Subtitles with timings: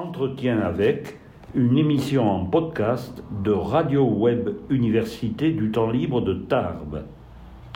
[0.00, 1.18] Entretien avec
[1.54, 7.04] une émission en podcast de Radio Web Université du Temps Libre de Tarbes.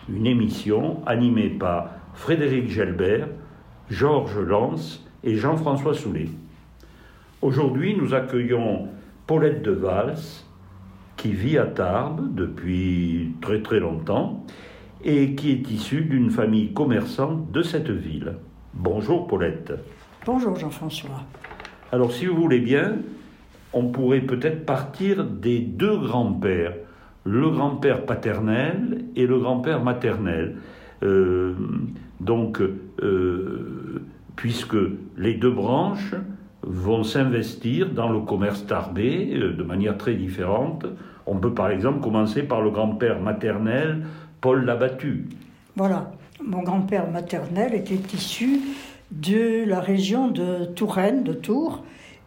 [0.08, 3.29] Une émission animée par Frédéric Gelbert,
[3.90, 6.29] Georges Lance et Jean-François Soulet.
[7.42, 8.88] Aujourd'hui, nous accueillons
[9.27, 10.16] Paulette de Vals,
[11.18, 14.46] qui vit à Tarbes depuis très très longtemps
[15.04, 18.36] et qui est issue d'une famille commerçante de cette ville.
[18.72, 19.75] Bonjour Paulette.
[20.25, 21.20] Bonjour Jean-François.
[21.95, 22.96] Alors si vous voulez bien,
[23.72, 26.75] on pourrait peut-être partir des deux grands-pères,
[27.22, 30.57] le grand-père paternel et le grand-père maternel.
[31.04, 31.54] Euh,
[32.19, 34.02] donc, euh,
[34.34, 34.77] puisque
[35.16, 36.16] les deux branches
[36.62, 40.86] vont s'investir dans le commerce tarbé euh, de manière très différente.
[41.27, 44.05] On peut par exemple commencer par le grand-père maternel,
[44.41, 45.28] Paul Labattu.
[45.77, 46.11] Voilà,
[46.44, 48.58] mon grand-père maternel était issu
[49.20, 51.84] de la région de Touraine, de Tours.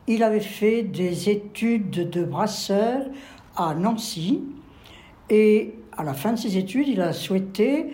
[0.08, 3.06] Il avait fait des études de brasseur
[3.56, 4.42] à Nancy
[5.30, 7.88] et à la fin de ses études, il a souhaité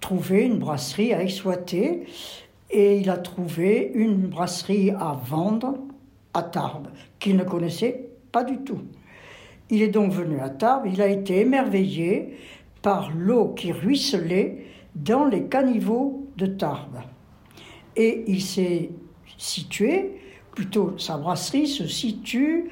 [0.00, 2.04] trouver une brasserie à exploiter
[2.70, 5.78] et il a trouvé une brasserie à vendre
[6.34, 6.88] à Tarbes
[7.18, 8.80] qu'il ne connaissait pas du tout.
[9.70, 12.36] Il est donc venu à Tarbes, il a été émerveillé
[12.80, 17.00] par l'eau qui ruisselait dans les caniveaux de Tarbes.
[17.96, 18.90] Et il s'est
[19.38, 20.20] situé,
[20.54, 22.70] plutôt sa brasserie se situe,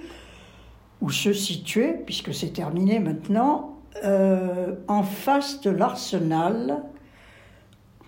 [1.01, 6.83] ou se situait, puisque c'est terminé maintenant, euh, en face de l'arsenal,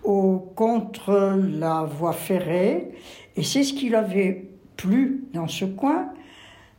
[0.05, 2.93] au, contre la voie ferrée.
[3.37, 6.09] Et c'est ce qu'il avait plu dans ce coin,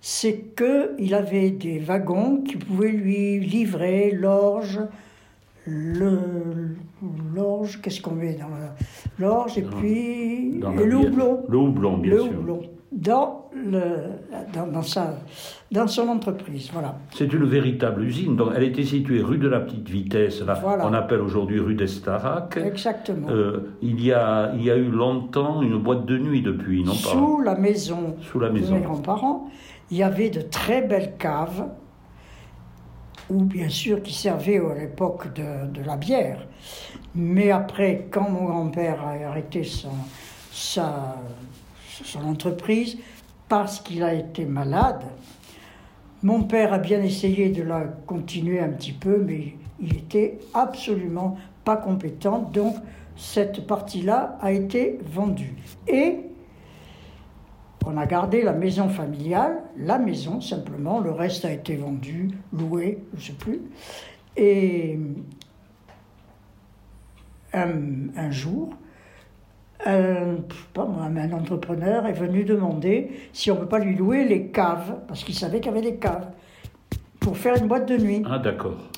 [0.02, 4.82] c'est qu'il avait des wagons qui pouvaient lui livrer l'orge,
[7.36, 8.48] l'orge, qu'est-ce qu'on met dans
[9.20, 11.44] l'orge, et puis le houblon.
[11.50, 12.32] Le houblon, bien le sûr.
[12.40, 12.62] Houblon,
[12.92, 13.82] dans, le,
[14.54, 15.16] dans, dans, sa,
[15.72, 16.96] dans son entreprise, voilà.
[17.12, 18.36] C'est une véritable usine.
[18.36, 20.88] Donc, elle était située rue de la Petite Vitesse, là, Voilà.
[20.88, 22.56] on appelle aujourd'hui rue d'Estarac.
[22.58, 23.28] Exactement.
[23.30, 26.92] Euh, il, y a, il y a eu longtemps une boîte de nuit depuis, non
[26.92, 26.98] pas?
[26.98, 28.76] Sous la maison Sous la de maison.
[28.76, 29.50] mes grands-parents,
[29.90, 31.66] il y avait de très belles caves,
[33.30, 36.46] ou bien sûr qui servaient à l'époque de, de la bière.
[37.16, 39.92] Mais après, quand mon grand-père a arrêté son,
[40.52, 41.18] sa,
[42.04, 42.98] son entreprise,
[43.48, 45.04] parce qu'il a été malade,
[46.24, 51.38] mon père a bien essayé de la continuer un petit peu, mais il était absolument
[51.66, 52.50] pas compétent.
[52.54, 52.76] Donc,
[53.16, 55.56] cette partie-là a été vendue.
[55.88, 56.20] Et
[57.86, 63.00] on a gardé la maison familiale, la maison simplement, le reste a été vendu, loué,
[63.14, 63.62] je ne sais plus.
[64.36, 65.00] Et
[67.54, 67.70] un,
[68.16, 68.74] un jour,
[69.86, 70.38] un,
[70.74, 74.48] pas moi, un entrepreneur est venu demander si on ne peut pas lui louer les
[74.48, 76.28] caves, parce qu'il savait qu'il y avait des caves,
[77.20, 78.24] pour faire une boîte de nuit.
[78.30, 78.90] Ah, d'accord.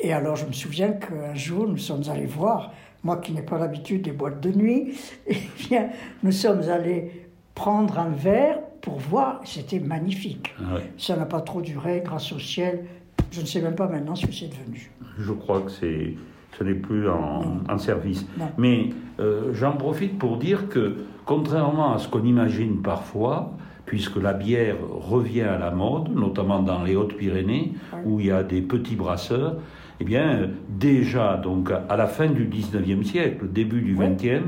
[0.00, 3.58] Et alors, je me souviens qu'un jour, nous sommes allés voir, moi qui n'ai pas
[3.58, 5.36] l'habitude des boîtes de nuit, eh
[5.68, 5.90] bien,
[6.22, 7.23] nous sommes allés
[7.54, 9.40] prendre un verre pour voir.
[9.44, 10.54] C'était magnifique.
[10.60, 10.80] Ah, oui.
[10.98, 12.84] Ça n'a pas trop duré, grâce au ciel.
[13.30, 14.90] Je ne sais même pas maintenant ce que c'est devenu.
[15.18, 16.14] Je crois que c'est,
[16.58, 18.26] ce n'est plus en, en service.
[18.38, 18.46] Non.
[18.58, 23.52] Mais euh, j'en profite pour dire que, contrairement à ce qu'on imagine parfois,
[23.86, 27.98] puisque la bière revient à la mode, notamment dans les Hautes-Pyrénées, Oui.
[28.04, 29.56] où il y a des petits brasseurs,
[30.00, 34.06] eh bien, déjà, donc, à la fin du 19e siècle, début du Oui.
[34.06, 34.42] 20e,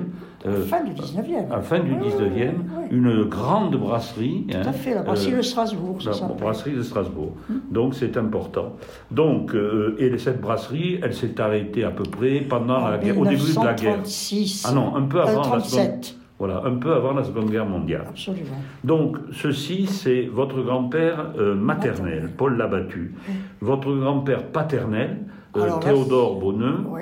[0.47, 1.51] euh, fin du 19e.
[1.51, 2.87] à la fin du Oui, oui, 19e, oui, oui.
[2.91, 4.47] une grande brasserie.
[4.51, 7.33] Tout hein, à fait, la brasserie euh, de Strasbourg, ça la brasserie de Strasbourg.
[7.71, 8.77] Donc c'est important.
[9.11, 13.19] Donc, euh, et cette brasserie, elle s'est arrêtée à peu près pendant En la guerre,
[13.19, 13.99] au début de la guerre.
[13.99, 14.65] 1936.
[14.69, 15.61] Ah non, un peu avant Euh, la seconde.
[15.61, 18.05] 37, Voilà, un peu avant la Seconde Guerre mondiale.
[18.09, 18.57] absolument.
[18.85, 22.31] Donc ceci, c'est votre grand-père euh, maternel.
[22.37, 23.15] Paul Labattu.
[23.63, 25.19] Votre grand-père paternel,
[25.55, 26.77] Alors là, Théodore Bonneux.
[26.91, 27.01] Oui.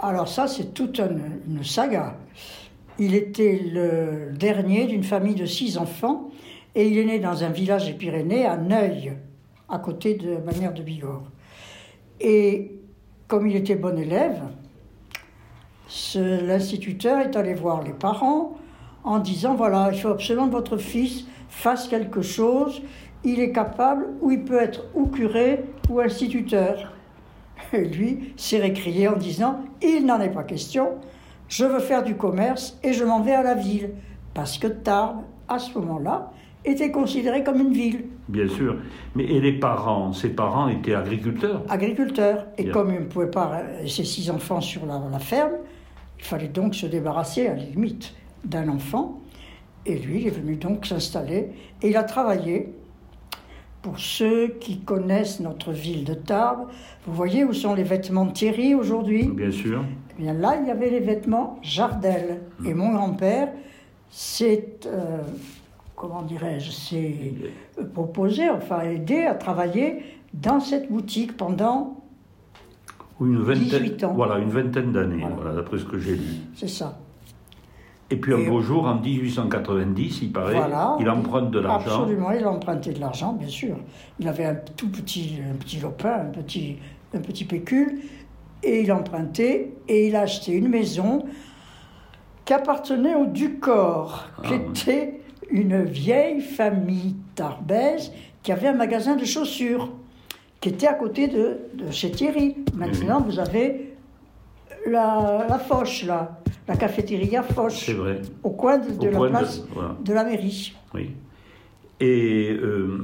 [0.00, 2.16] Alors ça, c'est toute une, une saga.
[2.98, 6.30] Il était le dernier d'une famille de six enfants
[6.74, 9.14] et il est né dans un village des Pyrénées, à Neuil,
[9.68, 11.30] à côté de ma mère de Bigorre.
[12.20, 12.72] Et
[13.28, 14.42] comme il était bon élève,
[16.14, 18.56] l'instituteur est allé voir les parents
[19.04, 22.82] en disant, voilà, il faut absolument que votre fils fasse quelque chose,
[23.24, 26.92] il est capable, ou il peut être ou curé ou instituteur.
[27.72, 30.98] Et lui s'est récrié en disant Il n'en est pas question,
[31.52, 33.90] je veux faire du commerce et je m'en vais à la ville.
[34.32, 36.32] Parce que Tarbes, à ce moment-là,
[36.64, 38.76] était considérée comme une ville, Bien sûr.
[39.14, 41.62] Mais et les parents, ses parents étaient agriculteurs.
[41.68, 42.46] agriculteur.
[42.56, 42.72] Et Bien.
[42.72, 45.52] comme il ne pouvait pas laisser six enfants sur la, la ferme,
[46.18, 48.14] il fallait donc se débarrasser, à la limite,
[48.44, 49.20] d'un enfant.
[49.84, 51.50] Et lui, il est venu donc s'installer
[51.82, 52.72] et il a travaillé.
[53.82, 56.68] Pour ceux qui connaissent notre ville de Tarbes,
[57.04, 59.24] vous voyez où sont les vêtements de Thierry aujourd'hui?
[59.26, 59.84] Bien sûr.
[60.18, 62.40] Eh bien là, il y avait les vêtements Jardel.
[62.64, 63.48] Et mon grand-père
[64.10, 65.18] s'est, euh,
[65.96, 67.14] comment dirais-je, s'est
[67.94, 70.02] proposé, enfin aidé à travailler
[70.34, 71.98] dans cette boutique pendant,
[73.20, 74.12] une vingtaine, 18 ans.
[74.14, 75.34] Voilà, une vingtaine d'années, Voilà.
[75.36, 76.24] voilà, d'après ce que j'ai lu.
[76.56, 76.98] c'est ça.
[78.10, 80.96] Et puis un Et- beau jour, en 1890, il paraît, Voilà.
[81.00, 82.02] il emprunte de l'argent.
[82.02, 83.76] Absolument, il a emprunté de l'argent, bien sûr.
[84.18, 86.76] Il avait un tout petit, un petit lopin, un petit,
[87.14, 88.00] un petit pécule,
[88.62, 91.24] et il empruntait, et il a acheté une maison
[92.44, 94.56] qui appartenait au Ducor, qui Ah.
[94.70, 95.20] était
[95.50, 98.12] une vieille famille tarbaise
[98.42, 99.90] qui avait un magasin de chaussures,
[100.60, 102.56] qui était à côté de, de chez Thierry.
[102.74, 103.94] Maintenant, vous avez
[104.86, 108.20] la, la Foch, là, la cafétéria Foch, vrai.
[108.42, 109.96] au coin de, de Au la coin de- place voilà.
[110.04, 110.74] de la mairie.
[110.94, 111.10] Oui.
[112.00, 112.98] Et euh,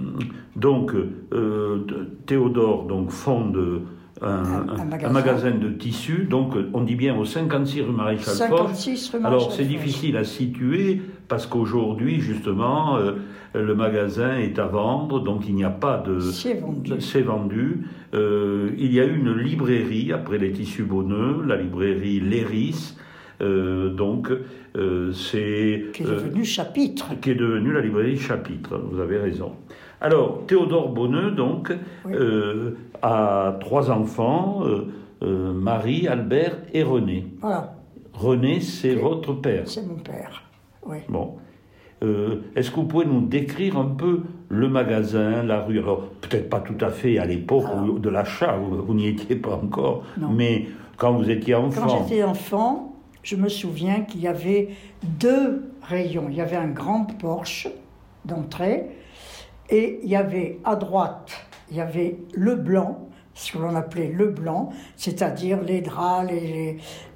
[0.57, 0.93] donc,
[1.33, 1.87] euh,
[2.27, 3.83] Théodore donc, fonde
[4.23, 5.51] un, Un- un un- un magasin.
[5.53, 6.27] de tissus.
[6.29, 8.59] Donc, on dit bien au 56 rue Maréchal Foch.
[8.69, 9.71] 56 rue Alors, Maréchal c'est Foch.
[9.73, 13.13] difficile à situer parce qu'aujourd'hui, justement, euh,
[13.55, 16.21] le magasin est à vendre, donc il n'y a pas de.
[16.21, 16.93] C'est vendu.
[17.01, 17.87] C'est vendu.
[18.15, 22.95] Euh, il y a eu une librairie après les tissus Bonneux, la librairie Léris.
[23.41, 24.31] Euh, donc,
[25.13, 25.85] c'est.
[25.93, 27.09] qui est euh, devenu chapitre.
[27.21, 29.53] qui est devenue la librairie Chapitre, vous avez raison.
[30.01, 31.73] Alors, Théodore Bonneux, donc,
[32.05, 32.13] Oui.
[32.15, 34.87] euh, a trois enfants, euh,
[35.23, 37.27] euh, Marie, Albert et René.
[37.41, 37.75] Voilà,
[38.13, 39.63] René, c'est votre père.
[39.67, 40.43] c'est mon père.
[40.87, 40.99] Oui.
[41.09, 41.35] Bon.
[42.05, 45.81] Euh, Est-ce que vous pouvez nous décrire un peu le magasin, la rue?
[45.81, 49.55] Alors, peut-être pas tout à fait à l'époque de l'achat, vous, vous n'y étiez pas
[49.57, 50.29] encore, Non.
[50.31, 50.67] mais
[50.97, 51.87] quand vous étiez enfant.
[51.89, 52.95] Quand j'étais enfant,
[53.25, 54.69] je me souviens qu'il y avait
[55.03, 56.27] deux rayons.
[56.31, 57.67] Il y avait un grand porche
[58.25, 58.85] d'entrée
[59.71, 61.31] et il y avait à droite,
[61.71, 66.29] il y avait le blanc, ce que l'on appelait le blanc, c'est-à-dire les draps,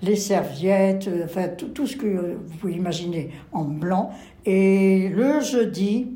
[0.03, 4.13] les, serviettes, euh, enfin tout, tout ce que vous pouvez imaginer en blanc.
[4.47, 6.13] Et le jeudi,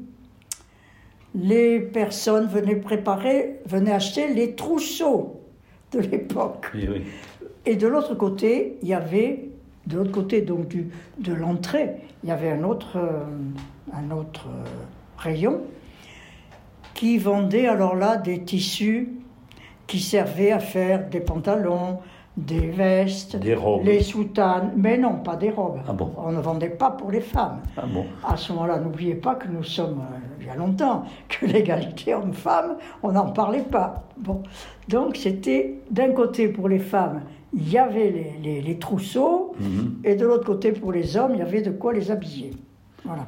[1.34, 5.40] les personnes venaient préparer, venaient acheter les trousseaux
[5.92, 6.66] de l'époque.
[6.74, 7.02] Oui, oui.
[7.66, 9.48] Et de l'autre côté, il y avait,
[9.86, 10.88] de l'autre côté donc du,
[11.18, 13.24] de l'entrée, il y avait un autre, euh,
[13.92, 14.64] un autre euh,
[15.18, 15.62] rayon
[16.96, 19.10] qui vendait alors là des tissus
[19.86, 21.98] qui servaient à faire des pantalons,
[22.36, 23.84] des vestes, Des robes.
[23.84, 25.78] les soutanes, mais non, pas des robes.
[25.88, 27.60] Ah bon On ne vendait pas pour les femmes.
[27.76, 31.04] Ah bon À ce moment-là, n'oubliez pas que nous sommes, euh, il y a longtemps,
[31.28, 34.04] que l'égalité homme-femme, on n'en parlait pas.
[34.16, 34.42] Bon.
[34.88, 37.22] Donc c'était d'un côté pour les femmes,
[37.54, 39.98] il y avait les, les- les trousseaux, Mhm.
[40.04, 42.50] et de l'autre côté pour les hommes, il y avait de quoi les habiller.
[43.04, 43.26] Voilà.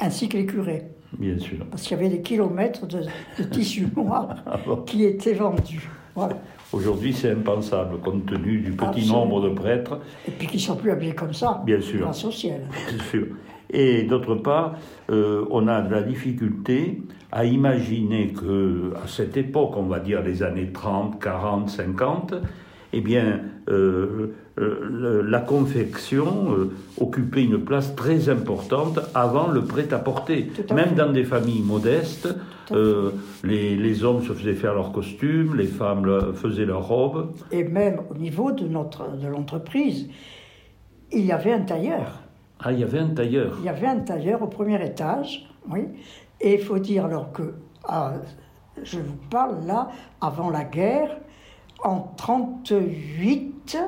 [0.00, 0.84] Ainsi que les curés,
[1.16, 1.58] Bien sûr.
[1.70, 3.00] parce qu'il y avait des kilomètres de,
[3.38, 4.76] de tissu noir Ah bon.
[4.82, 5.88] qui étaient vendus.
[6.14, 6.36] Voilà.
[6.72, 9.14] Aujourd'hui, c'est impensable compte tenu du petit Absolument.
[9.24, 11.62] nombre de prêtres, Et puis ne sont plus habillés comme ça.
[11.64, 12.00] Bien sûr.
[12.00, 12.62] Grâce au ciel.
[12.90, 13.26] bien sûr.
[13.70, 14.74] Et d'autre part,
[15.10, 17.02] euh, on a de la difficulté
[17.32, 22.34] à imaginer que, à cette époque, on va dire les années 30, 40, 50,
[22.92, 26.70] eh bien, euh, euh, la confection euh,
[27.00, 30.50] occupait une place très importante avant le prêt-à-porter.
[30.74, 30.94] Même fait.
[30.94, 32.28] dans des familles modestes,
[32.72, 33.10] euh,
[33.44, 37.32] les, les hommes se faisaient faire leurs costumes, les femmes le- faisaient leurs robes.
[37.52, 40.08] Et même au niveau de, notre, de l'entreprise,
[41.12, 42.20] il y avait un tailleur.
[42.60, 43.54] Ah, il y avait un tailleur.
[43.60, 45.84] Il y avait un tailleur au premier étage, oui.
[46.40, 47.54] Et il faut dire alors que,
[47.84, 48.14] ah,
[48.82, 49.88] je vous parle là,
[50.20, 51.16] avant la guerre,
[51.82, 53.78] en 38,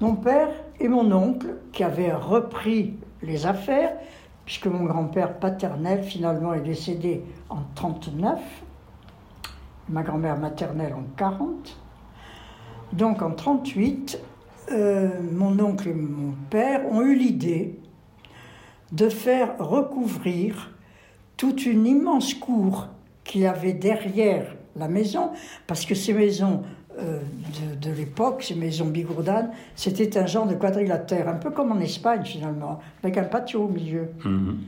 [0.00, 0.48] mon père
[0.80, 3.96] et mon oncle, qui avaient repris les affaires,
[4.44, 8.40] puisque mon grand-père paternel finalement est décédé en 39,
[9.88, 11.78] ma grand-mère maternelle en 40.
[12.92, 14.20] Donc en 38,
[14.72, 17.78] euh, mon oncle et mon père ont eu l'idée
[18.92, 20.72] de faire recouvrir
[21.36, 22.88] toute une immense cour
[23.24, 25.30] qu'il avait derrière la maison,
[25.66, 26.62] parce que ces maisons
[26.98, 27.20] euh,
[27.80, 31.80] de, de l'époque, ces maisons bigourdanes, c'était un genre de quadrilatère, un peu comme en
[31.80, 34.08] Espagne finalement, avec un patio au milieu.
[34.24, 34.58] Mhm.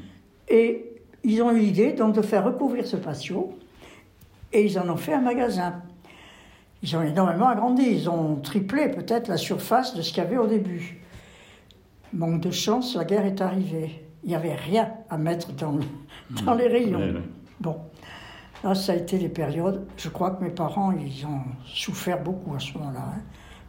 [0.49, 0.85] Et
[1.25, 3.57] ils ont eu l'idée donc de faire recouvrir ce patio
[4.53, 5.83] et ils en ont fait un magasin.
[6.83, 10.37] Ils ont énormément agrandi, ils ont triplé peut-être la surface de ce qu'il y avait
[10.37, 11.01] au début.
[12.13, 14.03] Manque de chance, la guerre est arrivée.
[14.23, 15.83] Il n'y avait rien à mettre dans, le-
[16.45, 17.01] dans les rayons.
[17.61, 17.77] Bon,
[18.65, 19.87] là ça a été les périodes.
[19.97, 23.21] Je crois que mes parents, ils ont souffert beaucoup à ce moment-là, hein,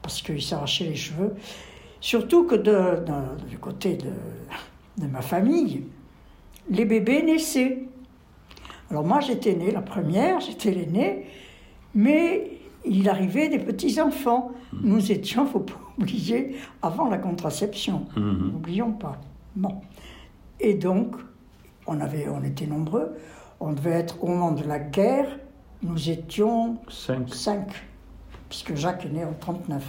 [0.02, 1.36] parce qu'ils s'arrachaient les cheveux.
[2.00, 4.12] Surtout que de- de- du côté de,
[5.04, 5.84] de ma famille,
[6.70, 7.84] les bébés naissaient.
[8.90, 11.26] Alors moi j'étais née, la première, j'étais l'aînée,
[11.96, 12.52] mais
[12.86, 14.52] il arrivait des petits-enfants.
[14.82, 18.06] Nous étions, faut pas oublier, avant la contraception.
[18.16, 18.52] Mhm.
[18.54, 19.20] N'oublions pas.
[19.56, 19.82] Bon.
[20.60, 21.16] Et donc,
[21.88, 23.16] on, avait, on était nombreux.
[23.60, 25.26] On devait être au moment de la guerre,
[25.84, 27.30] nous étions Cinq.
[27.34, 27.68] cinq,
[28.50, 29.84] puisque Jacques est né en 39.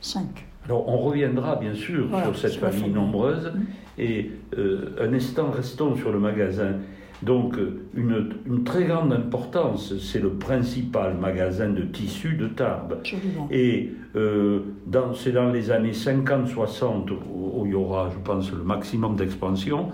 [0.00, 0.46] Cinq.
[0.66, 2.94] Alors, on reviendra bien sûr Voilà, sur cette famille famille.
[2.94, 3.52] nombreuse.
[3.98, 6.74] Et euh, un instant, restons sur le magasin.
[7.22, 12.94] Donc, euh, une, une très grande importance, c'est le principal magasin de tissus de Tarbes.
[13.00, 13.46] Absolument.
[13.50, 18.50] Et euh, dans- c'est dans les années 50-60 où, où il y aura, je pense,
[18.50, 19.90] le maximum d'expansion.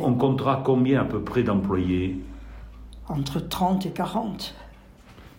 [0.00, 2.20] On comptera combien à peu près d'employés?
[3.08, 4.54] Entre 30 et 40,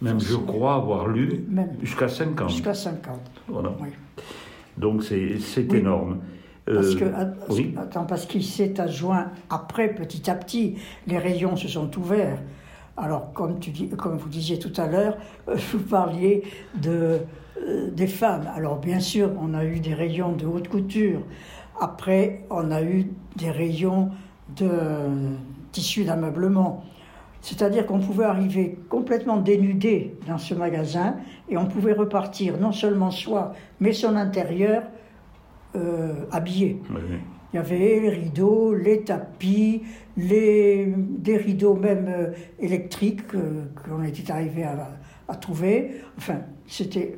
[0.01, 1.45] Même, je crois avoir lu,
[1.81, 2.49] jusqu'à 50.
[2.49, 3.19] jusqu'à 50.
[3.47, 3.71] Voilà.
[3.79, 3.89] Oui.
[4.77, 5.77] Donc, c'est Oui.
[5.77, 6.19] énorme.
[6.65, 7.73] Parce Euh, que, parce oui.
[7.73, 12.39] que- attends, parce qu'il s'est adjoint après, petit à petit, les rayons se sont ouverts.
[12.97, 16.43] Alors, comme, tu dis, comme vous disiez tout à l'heure, euh, vous parliez
[16.81, 17.19] de,
[17.61, 18.47] euh, des femmes.
[18.55, 21.21] Alors, bien sûr, on a eu des rayons de haute couture.
[21.79, 24.09] Après, on a eu des rayons
[24.55, 24.69] de
[25.71, 26.83] tissus d'ameublement.
[27.41, 31.15] C'est-à-dire qu'on pouvait arriver complètement dénudé dans ce magasin
[31.47, 34.83] et on pouvait repartir non seulement soi, mais son intérieur
[35.75, 36.81] euh, habillé.
[36.89, 37.19] oui.
[37.51, 39.81] Il y avait les rideaux, les tapis,
[40.15, 44.91] les, des rideaux même euh, électriques euh, qu'on était arrivé à,
[45.27, 45.95] à trouver.
[46.15, 47.17] Enfin, c'était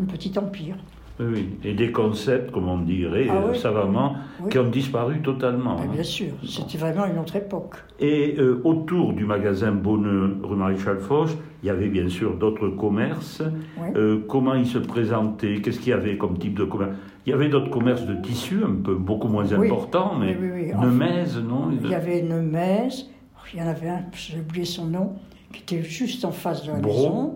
[0.00, 0.76] un petit empire.
[1.18, 1.48] Oui.
[1.64, 3.58] Et des concepts, comme on dirait Ah euh, oui.
[3.58, 4.50] savamment, Oui.
[4.50, 5.78] qui ont disparu totalement.
[5.80, 5.86] Hein.
[5.92, 7.76] bien sûr, c'était vraiment une autre époque.
[7.98, 11.30] Et euh, autour du magasin Bonneux, rue Maréchal Foch,
[11.62, 13.42] il y avait bien sûr d'autres commerces.
[13.96, 15.62] Euh, comment ils se présentaient?
[15.62, 16.92] Qu'est-ce qu'il y avait comme type de commerce?
[17.24, 20.62] Il y avait d'autres commerces de tissus, un peu beaucoup moins importants, mais Oui, oui,
[20.66, 20.72] oui.
[20.74, 21.70] Enfin, Nemez, non?
[21.82, 23.06] Il y avait une messe,
[23.54, 25.14] il y en avait un, j'ai oublié son nom,
[25.52, 26.92] qui était juste en face de la Bro.
[26.92, 27.34] maison.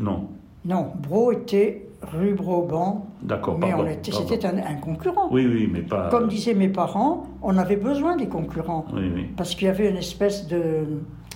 [0.00, 0.28] Non,
[0.64, 5.28] Non, Bro était rue Broban, d'accord, mais c'était un, un concurrent.
[5.30, 6.08] Oui, oui, mais pas...
[6.10, 8.86] Comme disaient mes parents, on avait besoin des concurrents.
[8.92, 10.84] Oui, oui, Parce qu'il y avait une espèce de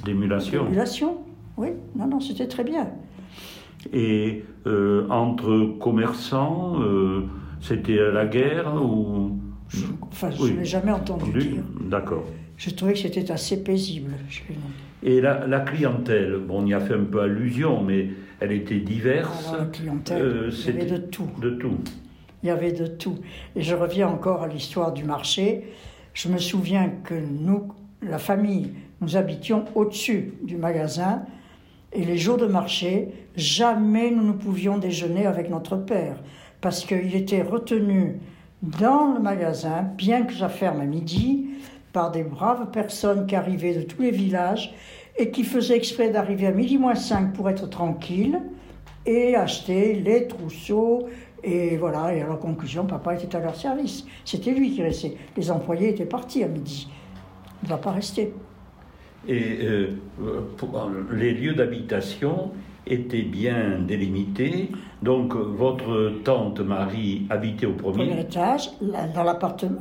[0.05, 0.65] d'émulation.
[0.65, 1.17] population.
[1.57, 2.89] Oui, non, non, c'était très bien.
[3.93, 7.27] Et euh, entre commerçants, euh,
[7.61, 9.33] c'était la guerre ou...
[9.69, 11.63] Je- enfin, je ne l'ai jamais entendu Entendu dire.
[11.91, 12.25] D'accord.
[12.57, 14.13] Je trouvais que c'était assez paisible.
[15.03, 18.79] Et la, la clientèle, bon, on y a fait un peu allusion, mais elle était
[18.79, 19.49] diverse.
[19.49, 21.29] Alors, la clientèle, Euh, il y avait de tout.
[21.41, 21.79] De tout.
[22.43, 23.19] Il y avait de tout.
[23.57, 25.65] Et je reviens encore à l'histoire du marché.
[26.15, 31.23] Je me souviens que nous, la famille, nous habitions au-dessus du magasin.
[31.93, 36.17] Et les jours de marché, jamais nous ne pouvions déjeuner avec notre père.
[36.61, 38.19] Parce qu'il était retenu
[38.63, 41.47] dans le magasin, bien que ça ferme à midi,
[41.93, 44.75] par des braves personnes qui arrivaient de tous les villages
[45.19, 48.41] et qui faisaient exprès d'arriver à midi moins 5 pour être tranquille
[49.05, 51.07] et acheter les trousseaux.
[51.45, 54.07] Et voilà, et à la conclusion, papa était à leur service.
[54.25, 55.17] C'était lui qui restait.
[55.37, 56.89] Les employés étaient partis à midi.
[57.63, 58.33] Il ne va pas rester.
[59.29, 59.89] Et euh,
[60.57, 62.53] pour- les lieux d'habitation
[62.87, 64.71] étaient bien délimités.
[65.03, 68.21] Donc, votre tante Marie habitait au Premier premier.
[68.21, 69.81] étage, dans l'appartement.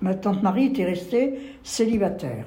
[0.00, 2.46] Ma tante Marie était restée célibataire.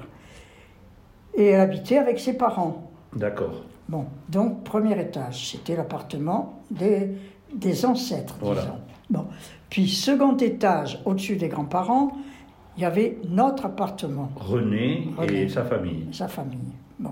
[1.34, 2.90] Et elle habitait avec ses parents.
[3.14, 3.62] D'accord.
[3.88, 7.10] Bon, donc premier étage, c'était l'appartement des,
[7.54, 8.62] des ancêtres, Voilà.
[8.62, 8.78] disons.
[9.10, 9.26] Bon.
[9.68, 12.12] Puis second étage, au-dessus des grands-parents,
[12.76, 15.42] il y avait notre appartement, René, René.
[15.42, 16.06] et sa famille.
[16.12, 16.58] sa famille.
[16.98, 17.10] Bon.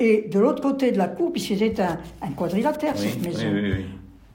[0.00, 3.46] Et de l'autre côté de la cour, puisque c'était un, un quadrilatère, Oui, cette maison,
[3.52, 3.84] oui, oui.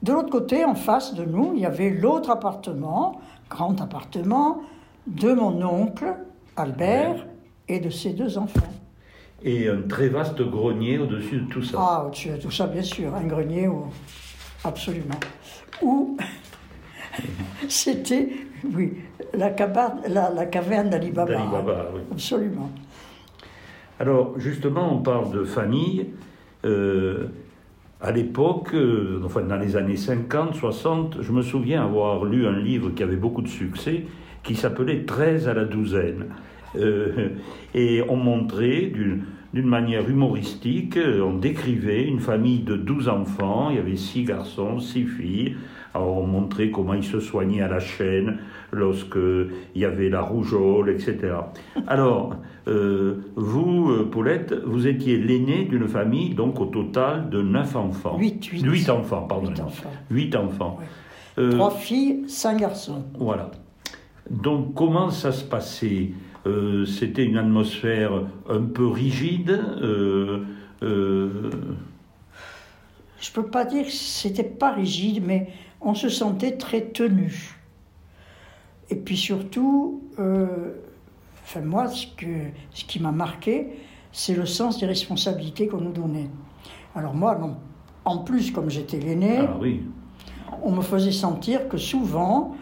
[0.02, 4.62] de l'autre côté, en face de nous, il y avait l'autre appartement, grand appartement,
[5.06, 6.14] de mon oncle,
[6.56, 7.26] Albert,
[7.68, 8.72] et de ses deux enfants.
[9.42, 11.76] Et un très vaste grenier au-dessus de tout ça.
[11.78, 13.84] Ah, au-dessus de tout ça, bien sûr, un grenier, ou...
[14.64, 15.18] absolument.
[15.82, 16.16] Ou
[17.68, 18.28] c'était,
[18.74, 18.94] oui,
[19.34, 21.32] la, cabane, la, la caverne d'Ali Baba.
[21.32, 22.00] d'Ali Baba, oui.
[22.12, 22.70] Absolument.
[24.00, 26.06] Alors, justement, on parle de famille.
[26.64, 27.26] Euh,
[28.00, 32.58] à l'époque, euh, enfin dans les années 50, 60, je me souviens avoir lu un
[32.58, 34.04] livre qui avait beaucoup de succès,
[34.42, 36.28] qui s'appelait 13 à la douzaine.
[36.76, 37.28] Euh,
[37.74, 38.90] et on montrait
[39.52, 44.80] d'une manière humoristique, on décrivait une famille de 12 enfants, il y avait 6 garçons,
[44.80, 45.56] 6 filles.
[45.92, 48.38] Alors on montrait comment ils se soignaient à la chaîne
[48.72, 49.16] lorsque
[49.74, 51.34] il y avait la rougeole, etc.
[51.86, 52.36] Alors,
[52.68, 58.16] euh, vous, euh, Paulette, vous étiez l'aîné d'une famille, donc au total de 9 enfants.
[58.18, 58.62] Huit, huit.
[58.62, 59.50] 8 enfants, pardon.
[59.50, 59.90] Huit enfants.
[60.10, 60.76] 8 enfants.
[60.80, 60.86] Ouais.
[61.44, 63.04] Euh, Trois filles, cinq garçons.
[63.18, 63.50] voilà.
[64.30, 66.10] Donc, comment ça se passait?
[66.46, 68.12] Euh, c'était une atmosphère
[68.48, 69.60] un peu rigide.
[73.20, 75.48] Je peux pas dire que c'était pas rigide, mais
[75.80, 77.54] on se sentait très tenu.
[78.90, 80.74] Et puis surtout, euh,
[81.44, 82.26] enfin moi, ce, que,
[82.72, 83.68] ce qui m'a marqué,
[84.12, 86.28] c'est le sens des responsabilités qu'on nous donnait.
[86.96, 87.56] Alors moi, non,
[88.04, 89.82] en plus, comme j'étais l'aîné, ah oui.
[90.62, 92.56] on me faisait sentir que souvent,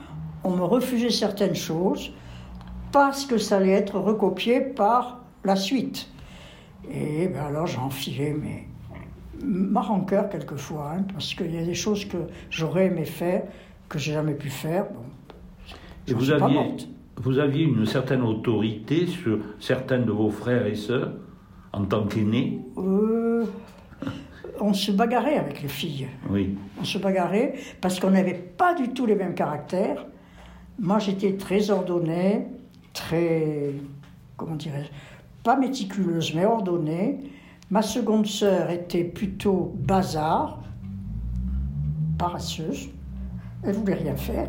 [0.44, 2.12] on me refusait certaines choses
[2.92, 6.08] parce que ça allait être recopié par la suite.
[6.90, 8.66] Et ben alors enfilé mais
[9.42, 12.16] ma rancœur quelquefois, hein, parce qu'il y a des choses que
[12.50, 13.44] j'aurais aimé faire,
[13.88, 14.85] que j'ai jamais pu faire.
[14.85, 15.04] Bon,
[16.11, 16.88] Et vous pas aviez, morte.
[17.17, 21.12] vous aviez une certaine autorité sur certains de vos frères et sœurs
[21.73, 23.45] en tant qu'aînés Euh,
[24.61, 26.09] on se bagarrait avec les filles.
[26.31, 26.57] Oui.
[26.81, 30.05] On se bagarrait parce qu'on n'avait pas du tout les mêmes caractères.
[30.81, 32.47] Moi, j'étais très ordonnée,
[32.93, 33.73] très.
[34.37, 34.91] Comment dirais-je
[35.43, 37.19] Pas méticuleuse, mais ordonnée.
[37.71, 40.61] Ma seconde sœur était plutôt bazar,
[42.19, 42.88] paresseuse.
[43.65, 44.49] Elle voulait rien faire.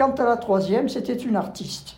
[0.00, 1.96] Quant à la troisième, c'était une artiste.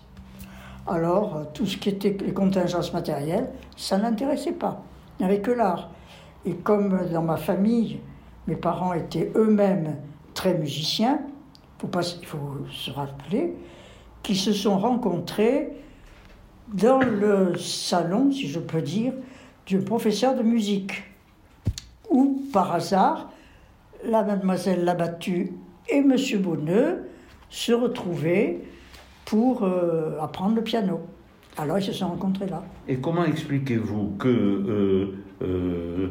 [0.88, 4.82] Alors, euh, tout ce qui était les contingences matérielles, ça n'intéressait pas.
[5.20, 5.88] Il n'y avait que l'art.
[6.44, 8.00] Et comme dans ma famille,
[8.48, 9.98] mes parents étaient eux-mêmes
[10.34, 11.20] très musiciens,
[11.84, 13.54] il faut se rappeler,
[14.24, 15.70] qu'ils se sont rencontrés
[16.74, 19.12] dans le salon, si je peux dire,
[19.64, 21.04] du professeur de musique,
[22.10, 23.30] où par hasard,
[24.04, 25.52] la mademoiselle Labattu
[25.88, 27.06] et monsieur Bonneux
[27.52, 28.60] se retrouvaient
[29.26, 31.00] pour euh, apprendre le piano.
[31.58, 32.64] Alors ils se sont rencontrés là.
[32.88, 36.08] Et comment expliquez-vous que, euh, euh,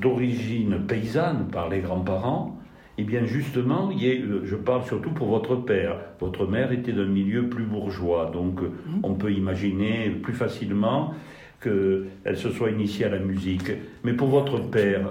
[0.00, 2.58] d'origine paysanne par les grands-parents,
[2.98, 5.96] eh bien justement, il y ait- je parle surtout pour votre père.
[6.18, 8.72] Votre mère était d'un milieu plus bourgeois, donc euh,
[9.04, 11.14] on peut imaginer plus facilement
[11.62, 13.70] qu'elle se soit initiée à la musique.
[14.02, 15.10] Mais pour votre père,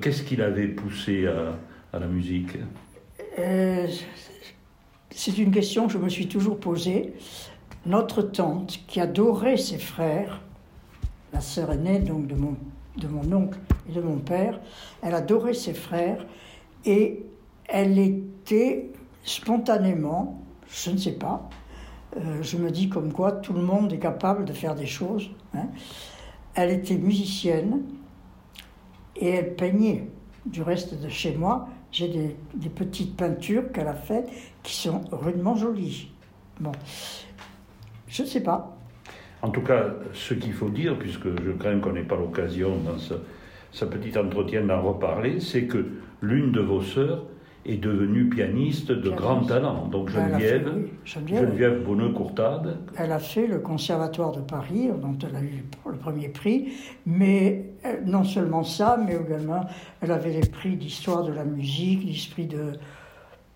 [0.00, 1.56] qu'est-ce qui l'avait poussé à,
[1.96, 2.56] à la musique?
[5.18, 7.12] C'est une question que je me suis toujours posée.
[7.86, 10.42] Notre tante, qui adorait ses frères,
[11.32, 12.54] la sœur aînée donc de mon,
[12.96, 14.60] de mon oncle et de mon père,
[15.02, 16.24] elle adorait ses frères
[16.84, 17.26] et
[17.66, 18.92] elle était
[19.24, 21.50] spontanément, je ne sais pas,
[22.16, 25.30] euh, je me dis comme quoi tout le monde est capable de faire des choses.
[25.52, 25.66] hein.
[26.54, 27.82] Elle était musicienne
[29.16, 30.08] et elle peignait.
[30.46, 34.28] Du reste de chez moi, j'ai des, des petites peintures qu'elle a faites
[34.62, 36.10] qui sont rudement jolies.
[36.60, 36.72] Bon,
[38.08, 38.76] je ne sais pas.
[39.42, 42.98] En tout cas, ce qu'il faut dire, puisque je crains qu'on n'ait pas l'occasion dans
[42.98, 43.14] ce,
[43.70, 45.86] ce petit entretien d'en reparler, c'est que
[46.20, 47.22] l'une de vos sœurs
[47.68, 49.18] est devenue pianiste de Pianiste.
[49.18, 49.86] grand talent.
[49.88, 55.16] Donc fait- Geneviève, oui, Geneviève, Geneviève Bonneux-Courtade, Elle a fait le conservatoire de Paris, dont
[55.26, 56.72] elle a eu le premier prix,
[57.06, 59.66] mais euh, non seulement ça, mais également
[60.00, 62.72] elle avait les prix d'histoire de la musique, l'esprit de,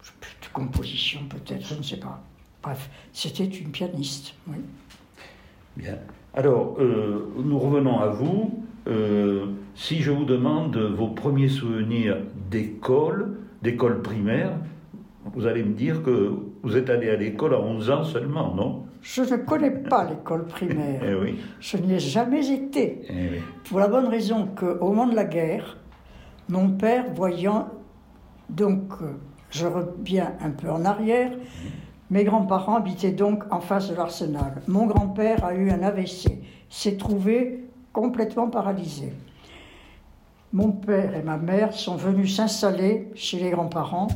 [0.02, 2.22] je sais plus, de composition peut-être, je ne sais pas.
[2.62, 4.56] Bref, c'était une pianiste, oui.
[5.76, 5.96] Bien.
[6.34, 8.62] Alors, euh, nous revenons à vous.
[8.88, 12.18] Euh, si je vous demande vos premiers souvenirs
[12.50, 14.52] d'école, d'école primaire,
[15.34, 18.82] vous allez me dire que vous êtes allé à l'école à 11 ans seulement, non?
[19.00, 21.38] Je ne connais pas l'école primaire, Eh oui.
[21.60, 23.02] je n'y ai jamais été.
[23.08, 23.38] Eh oui.
[23.68, 25.78] Pour la bonne raison qu'au moment de la guerre,
[26.48, 27.68] mon père, voyant,
[28.50, 29.12] donc euh,
[29.50, 31.30] je reviens un peu en arrière,
[32.10, 34.60] mes grands-parents habitaient donc en face de l'arsenal.
[34.68, 36.28] Mon grand-père a eu un AVC,
[36.68, 39.12] s'est trouvé complètement paralysé.
[40.52, 44.08] Mon père et ma mère sont venus s'installer chez les grands-parents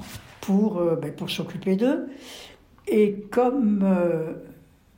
[0.42, 2.08] pour, euh, ben, pour s'occuper d'eux.
[2.86, 4.34] Et comme euh,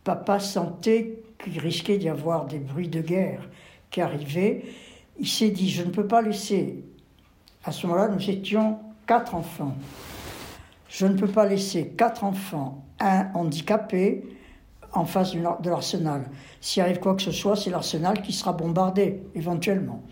[0.02, 3.48] papa sentait qu'il risquait d'y avoir des bruits de guerre
[3.90, 4.64] qui arrivaient,
[5.18, 6.84] il s'est dit, je ne peux pas laisser.
[7.64, 9.76] À ce moment-là, nous étions quatre enfants.
[10.88, 14.24] Je ne peux pas laisser quatre enfants, un handicapé,
[14.92, 16.24] en face de l'arsenal.
[16.60, 20.02] S'il arrive quoi que ce soit, c'est l'arsenal qui sera bombardé, éventuellement.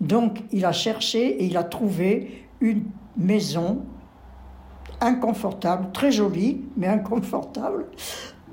[0.00, 2.84] Donc, il a cherché et il a trouvé une
[3.16, 3.84] maison
[5.00, 7.86] inconfortable, très jolie, mais inconfortable,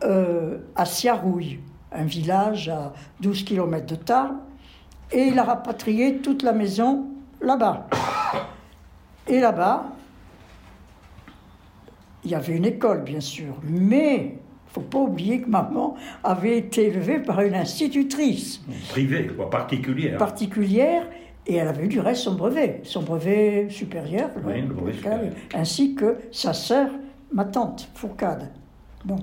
[0.04, 1.60] euh, à Siarouille,
[1.92, 4.38] un village à 12 km de Tarbes.
[5.12, 7.06] Et il a rapatrié toute la maison
[7.42, 7.88] là-bas.
[9.28, 9.86] Et là-bas,
[12.24, 14.41] il y avait une école, bien sûr, mais
[14.74, 20.18] faut pas oublier que maman avait été élevée par une institutrice Privée, quoi, particulière.
[20.18, 21.04] particulière
[21.48, 25.14] et elle avait eu du reste son brevet, son brevet supérieur, Oui, le brevet Fourcade,
[25.22, 25.34] supérieur.
[25.56, 26.90] ainsi que sa sœur,
[27.34, 28.52] ma tante, Fourcade.
[29.04, 29.18] Bon.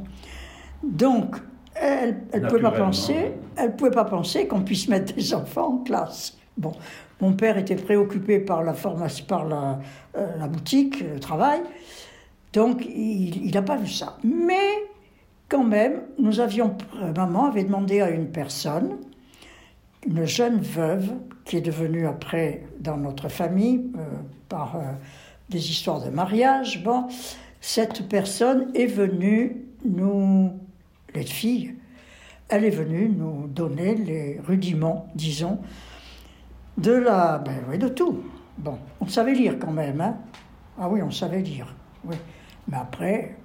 [0.83, 1.37] Donc,
[1.75, 5.79] elle ne pouvait pas penser, elle pouvait pas penser qu'on puisse mettre des enfants en
[5.79, 6.37] classe.
[6.57, 6.73] Bon,
[7.21, 9.79] mon père était préoccupé par la formation, par la,
[10.17, 11.61] euh, la boutique, le travail,
[12.53, 14.17] donc il n'a pas vu ça.
[14.25, 14.57] Mais
[15.49, 16.77] quand même, nous avions,
[17.17, 18.99] maman avait demandé à une personne,
[20.07, 21.13] une jeune veuve
[21.45, 24.05] qui est devenue après dans notre famille euh,
[24.49, 24.81] par euh,
[25.49, 26.85] des histoires de mariage.
[26.85, 27.09] Bon,
[27.61, 30.53] cette personne est venue nous,
[31.15, 31.75] les filles,
[32.49, 35.59] elle est venue nous donner les rudiments, disons,
[36.77, 38.23] de la, ben oui, de tout.
[38.59, 40.17] Bon, on savait lire quand même, hein.
[40.81, 42.17] Ah oui, on savait lire, oui.
[42.69, 43.37] Mais après,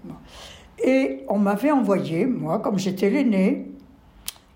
[0.79, 3.71] et on m'avait envoyé, moi, comme j'étais l'aîné,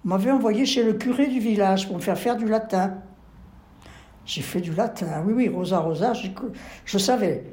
[0.05, 2.95] on m'avait envoyé chez le curé du village pour me faire faire du latin.
[4.25, 6.27] J'ai fait du latin, oui, oui, Rosa Rosa, je,
[6.85, 7.45] je savais.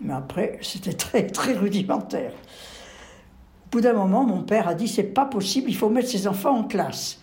[0.00, 2.32] Mais après, c'était très, très rudimentaire.
[2.32, 6.26] Au bout d'un moment, mon père a dit c'est pas possible, il faut mettre ses
[6.26, 7.20] enfants en classe.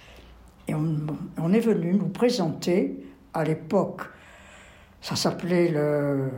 [0.67, 4.01] Et on, est venu nous présenter à l'époque,
[5.01, 6.29] ça s'appelait le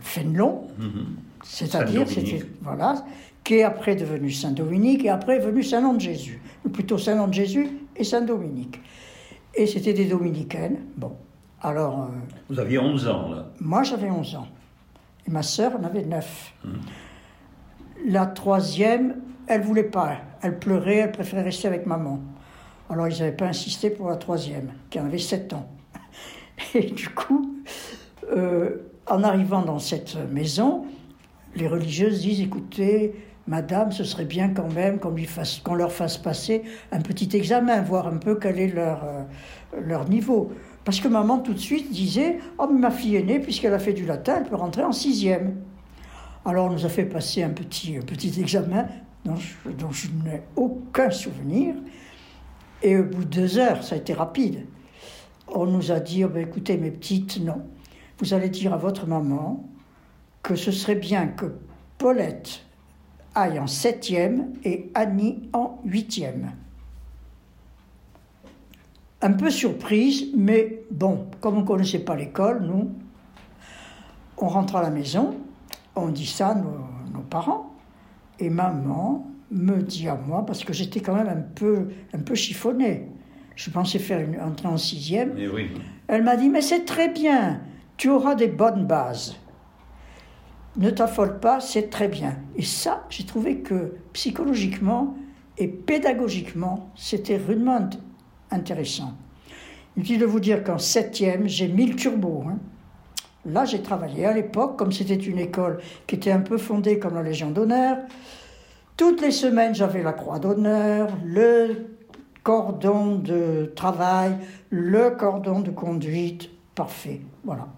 [0.00, 1.16] Fénelon, mhm.
[1.42, 3.04] c'est-à-dire, c'était, voilà,
[3.44, 7.28] qui est après devenu Saint-Dominique et après est venu Saint-Nom de Jésus, ou plutôt Saint-Nom
[7.28, 8.80] de Jésus et Saint-Dominique.
[9.54, 10.78] Et c'était des dominicaines.
[10.96, 11.12] Bon,
[11.60, 12.02] alors.
[12.02, 12.06] Euh,
[12.48, 14.48] Vous aviez 11 ans, là Moi, j'avais 11 ans.
[15.26, 16.54] Et ma sœur en avait 9.
[16.64, 16.72] Mhm.
[18.08, 20.16] La troisième, elle voulait pas.
[20.40, 22.20] Elle pleurait, elle préférait rester avec maman.
[22.90, 25.68] Alors ils n'avaient pas insisté pour la troisième, qui en avait 7 ans.
[26.74, 27.54] Et du coup,
[28.30, 30.84] euh, en arrivant dans cette maison,
[31.54, 33.14] les religieuses disent écoutez,
[33.46, 38.16] madame, ce serait bien quand même qu'on leur fasse passer un petit examen, voir un
[38.16, 39.22] peu quel est leur, euh,
[39.80, 40.52] leur niveau.
[40.84, 44.04] Parce que maman, tout de suite, disait Oh, ma fille aînée, puisqu'elle a fait du
[44.04, 45.56] latin, elle peut rentrer en sixième.
[46.44, 48.86] Alors, on nous a fait passer un petit, petit examen
[49.24, 51.74] dont je, n'ai aucun souvenir.
[52.82, 54.66] Et au bout de deux heures, ça a été rapide,
[55.46, 57.62] on nous a dit, oh ben, écoutez mes petites, non,
[58.18, 59.68] vous allez dire à votre maman
[60.42, 61.46] que ce serait bien que
[61.98, 62.64] Paulette
[63.34, 66.52] aille en septième et Annie en huitième.
[69.20, 72.90] Un peu surprise, mais bon, comme on ne connaissait pas l'école, nous,
[74.38, 75.36] on rentre à la maison,
[75.94, 77.72] on dit ça à nos, nos parents,
[78.40, 82.34] et maman me dit à moi, parce que j'étais quand même un peu, un peu
[82.34, 83.08] chiffonnée.
[83.54, 85.34] Je pensais faire une entrée en sixième.
[85.36, 85.70] Oui.
[86.08, 87.60] Elle m'a dit, mais c'est très bien,
[87.96, 89.36] tu auras des bonnes bases.
[90.76, 92.36] Ne t'affole pas, c'est très bien.
[92.56, 95.14] Et ça, j'ai trouvé que psychologiquement
[95.58, 97.90] et pédagogiquement, c'était rudement
[98.50, 99.12] intéressant.
[99.96, 102.44] Inutile de vous dire qu'en septième, j'ai mis le turbo.
[102.48, 102.58] Hein.
[103.44, 107.14] Là, j'ai travaillé à l'époque, comme c'était une école qui était un peu fondée comme
[107.14, 107.98] la Légion d'honneur,
[108.96, 111.88] toutes les semaines, j'avais la croix d'honneur, le
[112.42, 114.36] cordon de travail,
[114.70, 117.20] le cordon de conduite, parfait.
[117.44, 117.68] Voilà.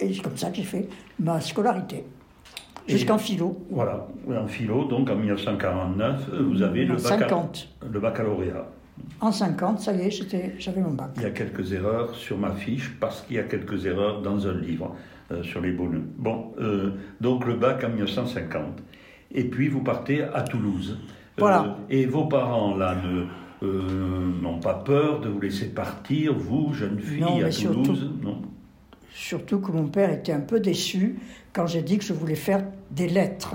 [0.00, 0.88] Et c'est comme ça que j'ai fait
[1.18, 2.04] ma scolarité.
[2.88, 3.66] Jusqu'en philo.
[3.70, 8.66] Voilà, en philo, donc en 1949, vous avez le, le baccalauréat.
[9.20, 11.10] En 50, ça y est, j'avais mon bac.
[11.16, 14.46] Il y a quelques erreurs sur ma fiche parce qu'il y a quelques erreurs dans
[14.46, 14.94] un livre
[15.32, 16.02] euh, sur les bonus.
[16.16, 18.64] Bon, euh, donc le bac en 1950
[19.32, 20.98] et puis vous partez à Toulouse.
[21.00, 21.76] Euh, voilà.
[21.90, 22.96] et vos parents, là,
[23.62, 28.42] n'ont pas peur de vous laisser partir, vous, jeune fille, à Toulouse surtout, non
[29.12, 31.18] Surtout que mon père était un peu déçu
[31.52, 33.54] quand j'ai dit que je voulais faire des lettres.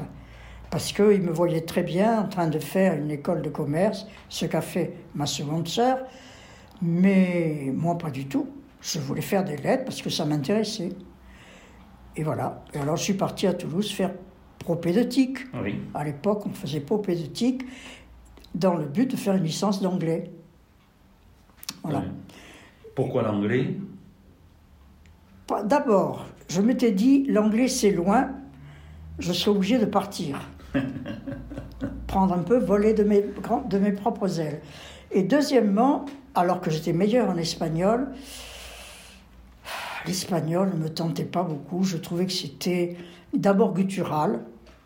[0.69, 4.45] Parce qu'il me voyait très bien en train de faire une école de commerce, ce
[4.45, 5.99] qu'a fait ma seconde sœur.
[6.81, 8.47] Mais moi, pas du tout.
[8.81, 10.89] Je voulais faire des lettres parce que ça m'intéressait.
[12.15, 12.63] Et voilà.
[12.73, 14.13] Et alors, je suis parti à Toulouse faire
[14.59, 15.39] propédeutique.
[15.61, 15.79] Oui.
[15.93, 17.63] À l'époque, on faisait propédeutique
[18.55, 20.31] dans le but de faire une licence d'anglais.
[21.83, 22.03] Voilà.
[22.95, 23.75] Pourquoi l'anglais?
[25.65, 28.31] D'abord, je m'étais dit, l'anglais c'est loin,
[29.19, 30.39] je suis obligé de partir.
[32.07, 33.23] Prendre un peu, voler de mes,
[33.69, 34.61] de mes propres ailes.
[35.11, 38.07] Et deuxièmement, alors que j'étais meilleur en espagnol,
[40.05, 41.83] l'espagnol ne me tentait pas beaucoup.
[41.83, 42.97] Je trouvais que c'était
[43.33, 44.43] d'abord guttural,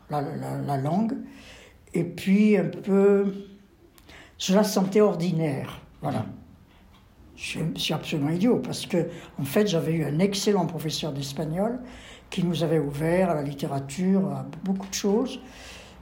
[0.10, 1.14] la, langue,
[1.94, 3.34] et puis un peu,
[4.38, 5.80] je la sentais ordinaire.
[6.02, 6.26] Voilà.
[7.36, 9.08] Je suis absolument idiot parce que,
[9.40, 11.80] en fait, j'avais eu un excellent professeur d'espagnol
[12.30, 15.40] qui nous avait ouvert à la littérature, à beaucoup de choses.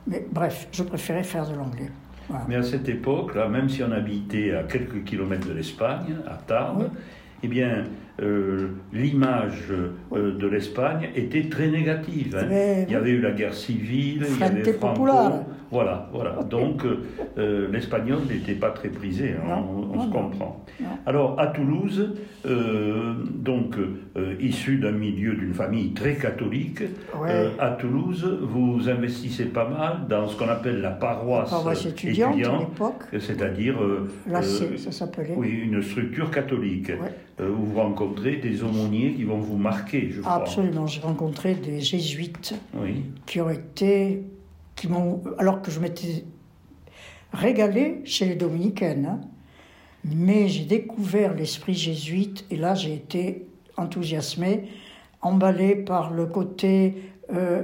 [0.08, 1.90] Mais bref, je préférais faire de l'anglais.
[2.48, 6.36] Mais à cette époque, là, même si on habitait à quelques kilomètres de l'Espagne, à
[6.36, 6.90] Tarbes,
[7.44, 7.84] eh bien,
[8.22, 9.64] euh, l'image
[10.14, 12.36] euh, de l'Espagne était très négative.
[12.40, 12.46] hein.
[12.50, 14.94] Mais- Il y avait eu la guerre civile, il y avait Franco.
[14.96, 15.34] Popular.
[15.72, 16.40] Voilà, voilà.
[16.50, 16.84] Donc,
[17.38, 20.66] euh, l'espagnol n'était pas très prisé, hein, Non, on, on non, se comprend.
[20.80, 20.88] Non.
[21.06, 22.14] Alors, à Toulouse,
[22.46, 23.76] euh, donc,
[24.16, 26.82] euh, issu d'un milieu d'une famille très catholique,
[27.20, 27.30] Ouais.
[27.32, 32.30] euh, à Toulouse, vous investissez pas mal dans ce qu'on appelle la paroisse, paroisse étudiante
[32.30, 33.04] à étudiante, l'époque.
[33.20, 34.42] c'est-à-dire euh, euh,
[34.78, 35.34] ça s'appelait.
[35.36, 37.12] oui, une structure catholique, Ouais.
[37.42, 40.34] euh, où vous rencontrez des aumôniers qui vont vous marquer, je crois.
[40.34, 44.24] Absolument, j'ai rencontré des jésuites Oui, qui ont été,
[44.76, 46.26] qui m'ont, alors que je m'étais
[47.34, 49.22] régalé chez les dominicaines, hein,
[50.04, 54.70] mais j'ai découvert l'esprit jésuite et là j'ai été enthousiasmé,
[55.22, 57.64] emballé par le côté euh,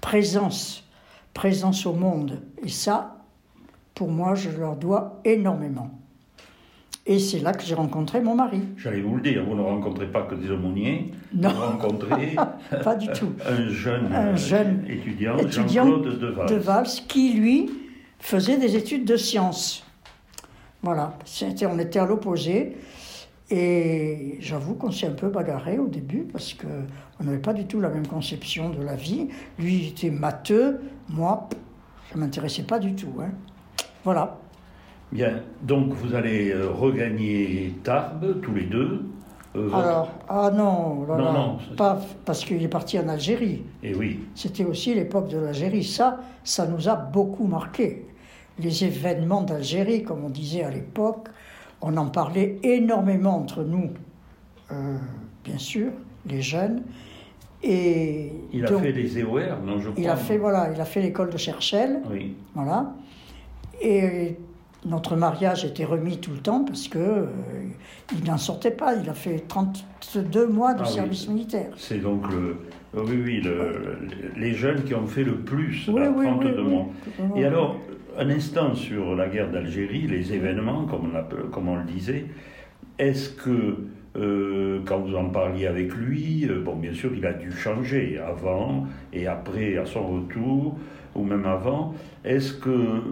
[0.00, 0.88] présence,
[1.34, 2.42] présence au monde.
[2.62, 3.24] Et ça,
[3.94, 5.99] pour moi, je leur dois énormément.
[7.06, 8.60] Et c'est là que j'ai rencontré mon mari.
[8.76, 11.48] j'allais vous le dire, vous ne rencontrez pas que des aumôniers, Non.
[11.48, 12.36] vous rencontrez
[12.84, 13.32] Pas du tout.
[13.48, 16.48] un jeune, Un euh, jeune étudiant, étudiant Jean-Claude Deval.
[16.48, 17.70] de Valls qui, lui,
[18.18, 19.84] faisait des études de sciences.
[20.82, 21.14] Voilà,
[21.68, 22.76] on était à l'opposé.
[23.50, 27.80] Et j'avoue qu'on s'est un peu bagarré au début parce qu'on n'avait pas du tout
[27.80, 29.28] la même conception de la vie.
[29.58, 31.48] Lui, il était matheux, moi,
[32.10, 33.12] ça ne m'intéressait pas du tout.
[33.20, 33.30] hein.
[34.04, 34.38] Voilà.
[35.12, 39.04] Bien, donc vous allez euh, regagner Tarbes, tous les deux.
[39.56, 43.62] euh, Alors, ah non, là, Non, là, non, pas parce qu'il est parti en Algérie.
[43.82, 45.82] Et oui, C'était aussi l'époque de l'Algérie.
[45.84, 48.06] Ça, ça nous a beaucoup marqué.
[48.60, 51.28] Les événements d'Algérie, comme on disait à l'époque,
[51.82, 53.90] on en parlait énormément entre nous,
[54.70, 54.96] euh,
[55.44, 55.90] bien sûr,
[56.26, 56.82] les jeunes.
[57.62, 59.94] Et il a donc, fait les EOR, non, je crois.
[60.02, 62.92] il a fait voilà, il a fait l'école de Cherchel, Oui, voilà.
[63.82, 64.36] Et
[64.86, 67.26] notre mariage était remis tout le temps parce que euh,
[68.16, 68.94] il n'en sortait pas.
[68.94, 70.92] Il a fait 32 mois de Ah oui.
[70.94, 71.70] service militaire.
[71.76, 72.56] c'est donc le.
[72.96, 73.98] euh, Oui, oui, le-
[74.36, 76.86] les jeunes qui ont fait le plus, Oui, à oui, 32 oui, mois.
[77.20, 77.40] oui.
[77.40, 77.76] Et alors,
[78.18, 82.24] un instant sur la guerre d'Algérie, les événements, comme on, comme on le disait,
[82.98, 83.76] est-ce que,
[84.16, 88.18] euh, quand vous en parliez avec lui, euh, bon, bien sûr, il a dû changer
[88.18, 90.76] avant et après, à son retour,
[91.14, 93.02] ou même avant, est-ce que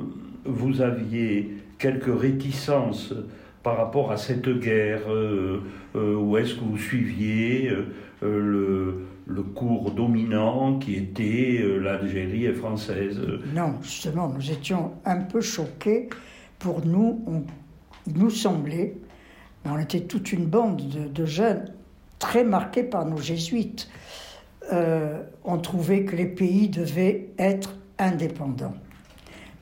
[0.44, 3.14] vous aviez quelques réticences
[3.62, 5.62] par rapport à cette guerre, euh,
[5.97, 7.87] euh, ou est-ce que vous suiviez euh,
[8.23, 13.21] euh, le, cours dominant qui était l'Algérie française?
[13.55, 16.09] Non, justement, nous étions un peu choqués.
[16.59, 17.43] Pour nous, on-
[18.07, 18.95] il nous semblait,
[19.64, 21.67] on était toute une bande de, jeunes
[22.19, 23.88] très marqués par nos jésuites.
[25.45, 28.75] On trouvait que les pays devaient être indépendants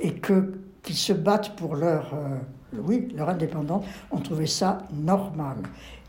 [0.01, 0.53] et que
[0.87, 2.39] qu'ils se battent pour leur, euh,
[2.81, 3.85] oui, leur indépendance.
[4.11, 5.57] On trouvait ça normal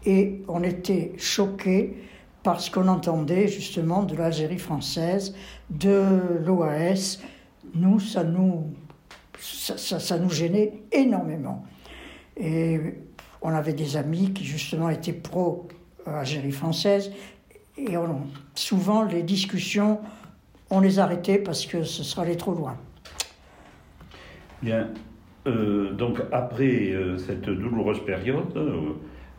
[0.05, 1.97] et on était choqués
[2.43, 5.35] parce qu'on entendait justement de l'Algérie française,
[5.69, 6.03] de
[6.45, 7.19] l'OAS.
[7.75, 8.67] Nous, ça nous,
[9.39, 11.65] ça, ça- nous gênait énormément.
[12.37, 12.79] Et
[13.41, 17.11] on avait des amis qui justement étaient pro-Algérie française.
[17.77, 18.21] Et on-
[18.55, 19.99] souvent, les discussions,
[20.69, 22.77] on les arrêtait parce que ce serait aller trop loin.
[24.61, 24.89] Bien,
[25.47, 28.93] euh, donc après euh, cette douloureuse période, euh,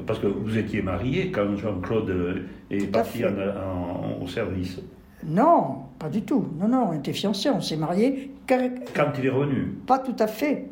[0.06, 4.80] parce que vous étiez marié quand Jean-Claude est Tout parti en- en- au service,
[5.26, 6.46] Non, pas du tout.
[6.60, 8.30] Non, non, on était fiancés, on s'est mariés.
[8.46, 8.60] car-
[8.94, 9.74] quand il est revenu.
[9.86, 10.66] Pas tout à fait.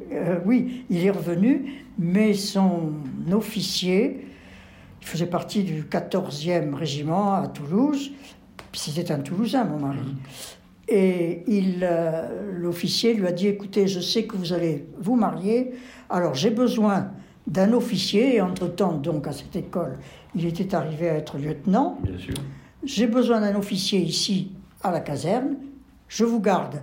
[0.47, 2.93] Oui, il est revenu, mais son
[3.33, 4.25] officier,
[5.03, 8.13] il faisait partie du 14e régiment à Toulouse.
[8.73, 9.99] C'était un Toulousain, mon mari.
[10.89, 11.45] Et
[11.83, 15.73] euh, l'officier lui a dit Écoutez, je sais que vous allez vous marier,
[16.09, 17.11] alors j'ai besoin
[17.47, 18.37] d'un officier.
[18.37, 19.99] Et entre-temps, donc, à cette école,
[20.35, 21.99] il était arrivé à être lieutenant.
[22.03, 22.35] Bien sûr.
[22.85, 25.57] J'ai besoin d'un officier ici à la caserne,
[26.09, 26.83] je vous garde.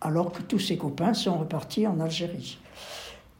[0.00, 2.58] Alors que tous ses copains sont repartis en Algérie.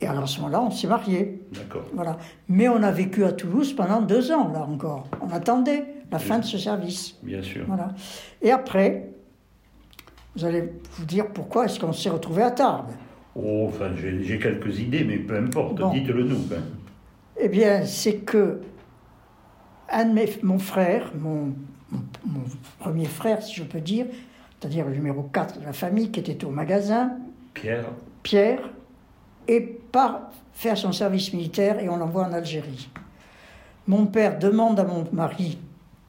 [0.00, 1.42] Et alors à ce moment-là, on s'est mariés.
[1.52, 1.84] D'accord.
[1.92, 2.18] Voilà.
[2.48, 5.06] Mais on a vécu à Toulouse pendant deux ans, là encore.
[5.20, 7.16] On attendait la fin de ce service.
[7.22, 7.64] Bien sûr.
[7.68, 7.94] Voilà.
[8.42, 9.12] Et après,
[10.37, 12.90] vous allez vous dire pourquoi est-ce qu'on s'est retrouvé à Tarbes
[13.35, 15.90] Oh, enfin, j'ai quelques idées, mais peu importe, Bon.
[15.90, 16.37] dites-le nous.
[16.55, 16.61] hein.
[17.40, 18.61] Eh bien, c'est que
[19.90, 21.53] un de mes, mon frère, mon,
[22.79, 24.07] premier frère, si je peux dire,
[24.61, 27.12] c'est-à-dire le numéro 4 de la famille, qui était au magasin,
[27.55, 27.87] Pierre,
[28.23, 28.61] Pierre,
[29.49, 32.88] et part faire son service militaire et on l'envoie en Algérie.
[33.87, 35.59] Mon père demande à mon mari,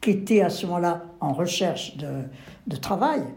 [0.02, 2.08] qui était à ce moment-là en recherche de,
[2.68, 3.34] de travail, il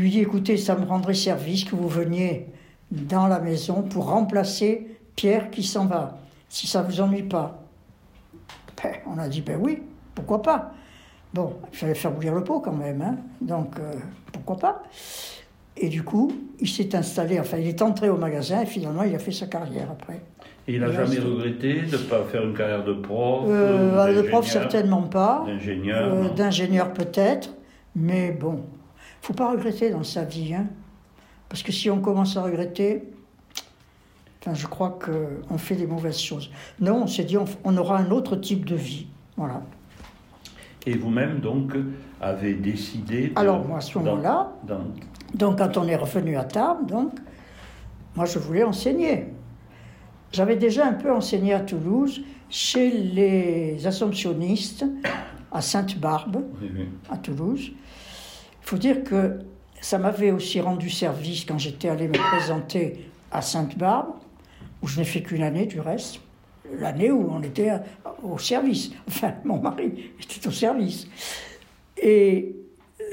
[0.00, 2.46] lui dit écoutez, ça me rendrait service que vous veniez
[2.90, 7.62] dans la maison pour remplacer Pierre qui s'en va, si ça vous ennuie pas.
[8.82, 9.82] Ben, on a dit, ben oui,
[10.14, 10.72] pourquoi pas
[11.34, 13.16] Bon, il fallait faire bouillir le pot quand même, hein.
[13.40, 13.94] donc euh,
[14.32, 14.82] pourquoi pas
[15.76, 19.14] Et du coup, il s'est installé, enfin, il est entré au magasin et finalement, il
[19.14, 20.20] a fait sa carrière après.
[20.66, 24.22] Et il n'a jamais regretté de ne pas faire une carrière de prof euh, De
[24.22, 25.44] prof, certainement pas.
[25.46, 27.54] D'ingénieur euh, D'ingénieur, peut-être.
[27.96, 28.60] Mais bon,
[29.22, 30.54] faut pas regretter dans sa vie.
[30.54, 30.66] Hein,
[31.48, 33.02] parce que si on commence à regretter,
[34.40, 36.50] enfin, je crois qu'on fait des mauvaises choses.
[36.80, 39.06] Non, on s'est dit, on, aura un autre type de vie.
[39.36, 39.62] Voilà.
[40.86, 41.72] Et vous-même, donc,
[42.20, 43.32] avez décidé.
[43.36, 44.52] Alors, moi, à ce moment-là,
[45.34, 47.12] donc, quand on est revenu à Tarbes, donc,
[48.16, 49.26] moi, je voulais enseigner.
[50.32, 54.84] J'avais déjà un peu enseigné à Toulouse chez les Assomptionnistes
[55.50, 56.44] à Sainte-Barbe,
[57.10, 57.72] à Toulouse.
[58.68, 59.38] Faut dire que
[59.80, 64.10] ça m'avait aussi rendu service quand j'étais allé me présenter à Sainte-Barbe,
[64.82, 66.20] où je n'ai fait qu'une année du reste,
[66.78, 67.72] l'année où on était
[68.22, 68.90] au service.
[69.08, 71.08] Enfin, mon mari était au service.
[71.96, 72.56] Et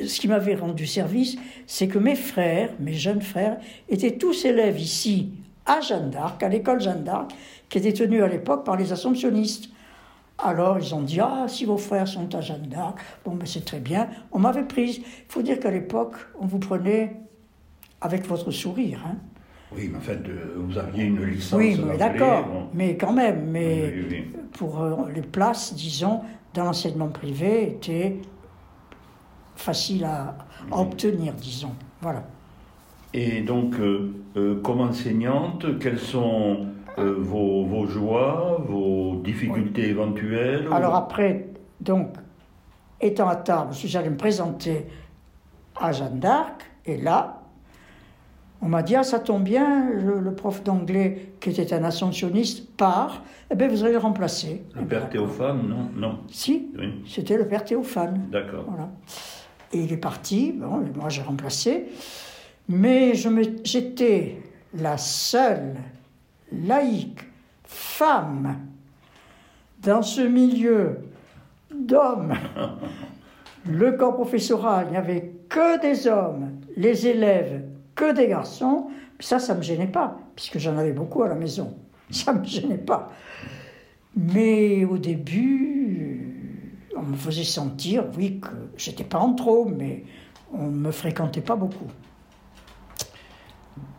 [0.06, 4.78] ce qui m'avait rendu service, c'est que mes frères, mes jeunes frères, étaient tous élèves
[4.78, 5.30] ici
[5.66, 7.32] à Jeanne d'Arc, à l'école Jeanne d'Arc,
[7.70, 9.70] qui était tenue à l'époque par les Assomptionnistes.
[10.38, 13.66] Alors ils ont dit Ah, si vos frères sont à Jeanne d'Arc, bon, ben c'est
[13.66, 14.10] très bien.
[14.32, 14.98] On m'avait prise.
[14.98, 17.16] Il faut dire qu'à l'époque, on vous prenait
[18.02, 19.00] avec votre sourire.
[19.08, 19.16] Hein.
[19.76, 21.58] Oui, mais en fait, euh, vous aviez une licence.
[21.58, 23.94] Oui, mais d'accord, mais quand même, mais
[24.54, 26.22] pour euh, les places, disons,
[26.54, 28.18] dans l'enseignement privé, étaient
[29.56, 30.38] faciles à
[30.72, 31.74] obtenir, disons.
[32.02, 32.24] Voilà.
[33.18, 36.66] Et donc, euh, euh, comme enseignante, quelles sont
[36.98, 41.48] euh, vos, joies, vos difficultés éventuelles Alors après,
[41.82, 42.14] donc,
[43.02, 44.88] étant à table, je suis allé me présenter
[45.76, 47.42] à Jeanne d'Arc, et là,
[48.62, 53.24] on m'a dit, ah, ça tombe bien, le, prof d'anglais, qui était un ascensionniste, part,
[53.52, 54.64] eh bien, vous allez le remplacer.
[54.76, 56.20] Le père Théophane, non, non.
[56.30, 56.72] Si,
[57.06, 58.28] c'était le père Théophane.
[58.32, 58.66] D'accord.
[58.68, 58.90] Voilà.
[59.74, 61.88] Et il est parti, bon, moi j'ai remplacé.
[62.70, 64.38] Mais j'étais
[64.74, 65.76] la seule
[66.64, 67.22] laïque
[67.64, 68.58] femme
[69.84, 71.00] dans ce milieu
[71.74, 72.34] d'hommes.
[73.68, 77.64] Le corps professoral, il n'y avait que des hommes, les élèves,
[77.96, 78.88] que des garçons.
[79.20, 81.74] Ça, ça ne me gênait pas, puisque j'en avais beaucoup à la maison.
[82.12, 83.12] Ça ne me gênait pas.
[84.16, 86.36] Mais au début,
[86.96, 90.04] on me faisait sentir, oui, que j'étais pas en trop, mais
[90.54, 91.88] on ne me fréquentait pas beaucoup.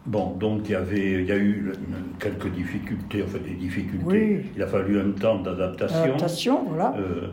[0.06, 1.72] Bon, donc il y, avait, il y a eu
[2.20, 4.46] quelques difficultés, enfin des difficultés.
[4.54, 6.02] Il a fallu un temps d'adaptation.
[6.02, 6.94] Adaptation, voilà.
[6.96, 7.28] Euh,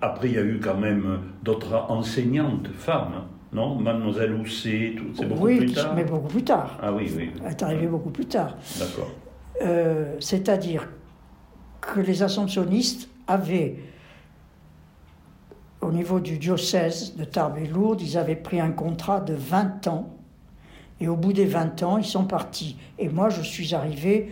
[0.00, 3.76] après, il y a eu quand même d'autres enseignantes femmes, non?
[3.76, 6.78] Mademoiselle Housset, c'est beaucoup plus tard mais beaucoup plus tard.
[6.82, 7.30] Ah oui, oui.
[7.44, 8.56] Elle est arrivée beaucoup plus tard.
[8.78, 9.10] D'accord.
[9.62, 10.88] Euh, c'est-à-dire
[11.80, 13.76] que les assomptionnistes avaient,
[15.80, 19.86] au niveau du diocèse de Tarbes et Lourdes, ils avaient pris un contrat de 20
[19.86, 20.16] ans
[21.00, 22.76] et au bout des 20 ans, ils sont partis.
[22.98, 24.30] Et moi, je suis arrivé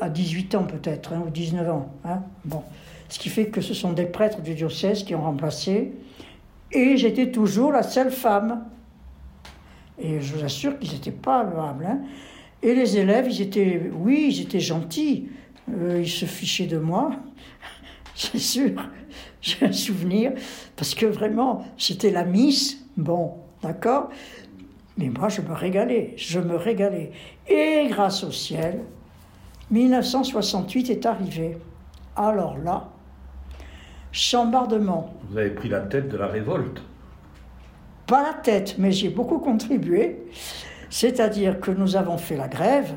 [0.00, 1.92] à 18 ans peut-être, hein, ou 19 ans.
[2.04, 2.22] Hein.
[2.44, 2.62] Bon.
[3.08, 5.92] Ce qui fait que ce sont des prêtres du diocèse qui ont remplacé.
[6.72, 8.64] Et j'étais toujours la seule femme.
[9.98, 11.84] Et je vous assure qu'ils n'étaient pas amables.
[11.84, 12.00] Hein.
[12.62, 15.28] Et les élèves, ils étaient, oui, ils étaient gentils.
[15.70, 17.10] Euh, ils se fichaient de moi.
[18.14, 18.88] C'est sûr,
[19.42, 20.32] j'ai un souvenir.
[20.74, 22.78] Parce que vraiment, j'étais la Miss.
[22.96, 24.08] Bon, d'accord
[24.98, 27.12] mais moi, je me régalais, je me régalais.
[27.48, 28.80] Et grâce au ciel,
[29.70, 31.58] 1968 est arrivé.
[32.14, 32.90] Alors là,
[34.12, 35.14] chambardement.
[35.30, 36.82] Vous avez pris la tête de la révolte
[38.06, 40.24] Pas la tête, mais j'ai beaucoup contribué.
[40.90, 42.94] C'est-à-dire que nous avons fait la grève.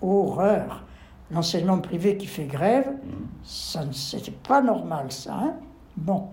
[0.00, 0.84] Horreur
[1.30, 3.10] L'enseignement privé qui fait grève, mmh.
[3.42, 5.34] ça c'était pas normal, ça.
[5.34, 5.54] Hein
[5.96, 6.28] bon.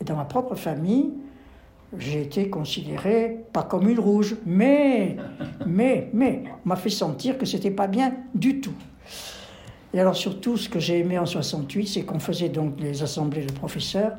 [0.00, 1.12] Et dans ma propre famille,
[1.98, 5.16] j'ai été considéré pas comme une rouge, mais,
[5.66, 8.74] mais, mais, on m'a fait sentir que c'était pas bien du tout.
[9.92, 13.44] Et alors surtout, ce que j'ai aimé en 68, c'est qu'on faisait donc les assemblées
[13.44, 14.12] de professeurs,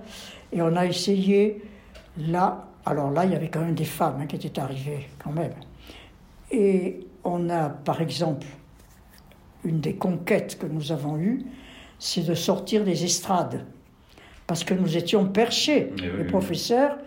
[0.52, 1.62] et on a essayé,
[2.18, 5.32] là, alors là, il y avait quand même des femmes hein, qui étaient arrivées, quand
[5.32, 5.54] même.
[6.52, 8.48] Et on a, par exemple,
[9.64, 11.46] une des conquêtes que nous avons eues,
[12.00, 13.66] c'est de sortir des estrades.
[14.48, 16.98] Parce que nous étions perchés, eh les professeurs,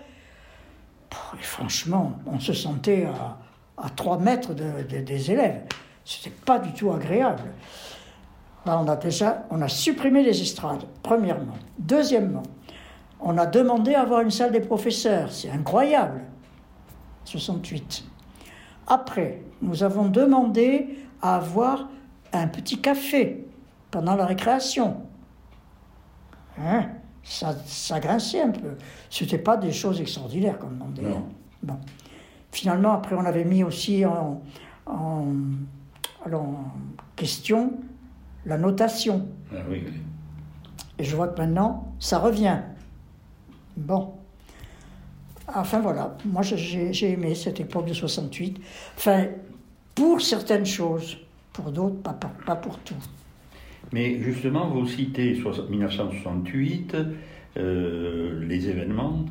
[1.41, 3.39] franchement, on se sentait à,
[3.77, 5.63] à 3 mètres des élèves.
[6.05, 7.43] C'était pas du tout agréable.
[8.67, 11.55] On a déjà on a supprimé les estrades, premièrement.
[11.79, 12.43] Deuxièmement,
[13.21, 15.31] on a demandé à avoir une salle des professeurs.
[15.33, 16.23] C'est incroyable.
[17.25, 18.05] 68.
[18.87, 21.89] Après, nous avons demandé à avoir
[22.33, 23.47] un petit café
[23.91, 25.03] pendant la récréation.
[26.59, 26.87] hein,
[27.25, 28.77] ça, ça grinçait un peu.
[29.11, 31.03] C'était pas des choses extraordinaires qu'on demandait.
[31.03, 31.27] Non.
[31.63, 31.77] Bon.
[32.53, 34.43] Finalement, après, on avait mis aussi en,
[34.87, 35.25] en,
[36.25, 36.73] alors, en
[37.17, 37.73] question
[38.47, 39.27] la notation.
[39.53, 39.93] Ah oui, oui.
[40.99, 42.59] Et je vois que maintenant, ça revient.
[43.77, 44.13] Bon.
[45.55, 48.59] Enfin voilà, moi j'ai- j'ai aimé cette époque de 68.
[48.97, 49.27] Enfin,
[49.95, 51.19] pour certaines choses,
[51.53, 52.95] pour d'autres, pas, pour- pas pour tout.
[53.95, 56.97] Mais justement, vous citez soix- 1968,
[57.57, 59.25] euh, les événements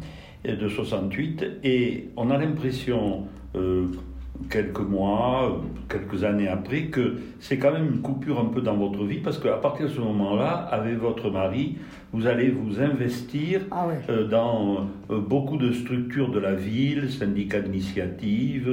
[0.45, 3.25] de 68, et on a l'impression,
[3.57, 3.87] euh,
[4.49, 9.03] quelques mois, quelques années après, que c'est quand même une coupure un peu dans votre
[9.03, 11.75] vie, parce qu'à partir de ce moment-là, avec votre mari,
[12.13, 18.69] vous allez vous investir Ah euh, dans beaucoup de structures de la ville, syndicats d'initiative,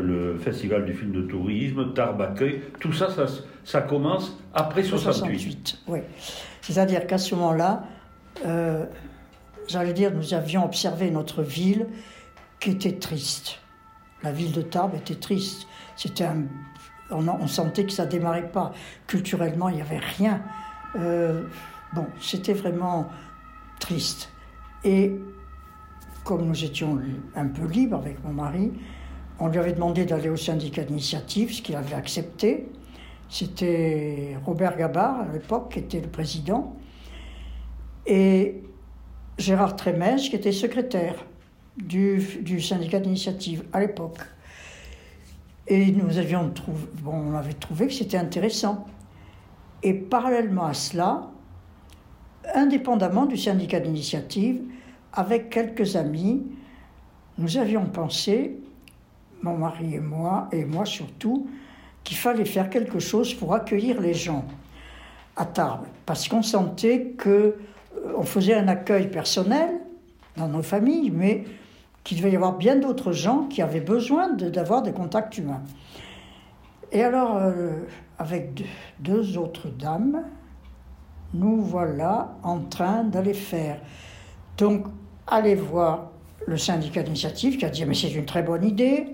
[0.00, 3.26] le festival du film de tourisme, Tarbes Accueil, tout ça, ça,
[3.64, 5.38] ça commence après 68.
[5.38, 5.98] 68, oui.
[6.60, 7.84] C'est-à-dire qu'à ce moment-là,
[8.44, 8.84] euh,
[9.68, 11.86] j'allais dire, nous avions observé notre ville
[12.60, 13.60] qui était triste.
[14.22, 15.66] La ville de Tarbes était triste.
[15.96, 16.44] C'était un-
[17.10, 18.72] on, on sentait que ça démarrait pas.
[19.06, 20.42] Culturellement, il n'y avait rien.
[20.98, 21.42] Euh,
[21.94, 23.08] bon, c'était vraiment
[23.78, 24.30] triste.
[24.84, 25.12] Et
[26.24, 26.98] comme nous étions
[27.36, 28.72] un peu libres avec mon mari,
[29.38, 32.68] on lui avait demandé d'aller au syndicat d'initiative, ce qu'il avait accepté.
[33.28, 36.76] C'était Robert Gabard, à l'époque, qui était le président,
[38.06, 38.62] et
[39.38, 41.26] Gérard Trémège, qui était secrétaire
[41.76, 44.18] du, syndicat d'initiative à l'époque.
[45.66, 46.52] Et nous avions
[47.04, 48.86] on avait trouvé que c'était intéressant.
[49.82, 51.30] Et parallèlement à cela,
[52.54, 54.62] indépendamment du syndicat d'initiative,
[55.12, 56.46] avec quelques amis,
[57.38, 58.58] nous avions pensé,
[59.42, 61.48] mon mari et moi, et moi surtout,
[62.04, 64.44] qu'il fallait faire quelque chose pour accueillir les gens
[65.36, 69.80] à Tarbes, parce qu'on sentait que euh, on faisait un accueil personnel
[70.36, 71.44] dans nos familles, mais
[72.04, 75.62] qu'il devait y avoir bien d'autres gens qui avaient besoin d'avoir des contacts humains.
[76.92, 77.72] Et alors, euh,
[78.18, 78.64] avec deux,
[79.00, 80.22] deux autres dames,
[81.34, 83.80] nous voilà en train d'aller faire.
[84.56, 84.86] Donc,
[85.26, 86.12] aller voir
[86.46, 89.06] le syndicat d'initiative qui a dit Mais c'est une très bonne idée.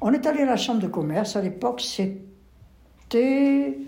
[0.00, 1.36] On est allé à la chambre de commerce.
[1.36, 3.78] À l'époque, c'était.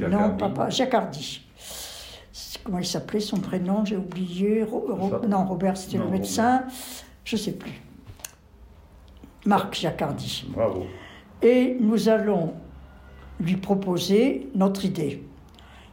[0.00, 0.70] Jacques non, papa.
[2.32, 4.62] C'est- Comment il s'appelait son prénom J'ai oublié.
[4.64, 4.86] Ro-
[5.28, 6.64] non, Robert, c'était le médecin.
[7.24, 7.80] Je ne sais plus.
[9.46, 10.44] Marc Jacques Hardy.
[10.48, 10.84] Bravo.
[11.42, 12.54] Et nous allons
[13.38, 15.22] lui proposer notre idée.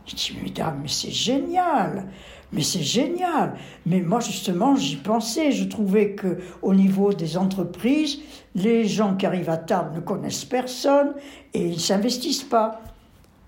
[0.06, 2.08] Je dis, mesdames, mais c'est génial,
[2.52, 3.56] mais c'est génial.
[3.86, 5.52] Mais moi, justement, j'y pensais.
[5.52, 8.20] Je trouvais que au niveau des entreprises,
[8.56, 11.14] les gens qui arrivent à table ne connaissent personne
[11.54, 12.82] et ils s'investissent pas.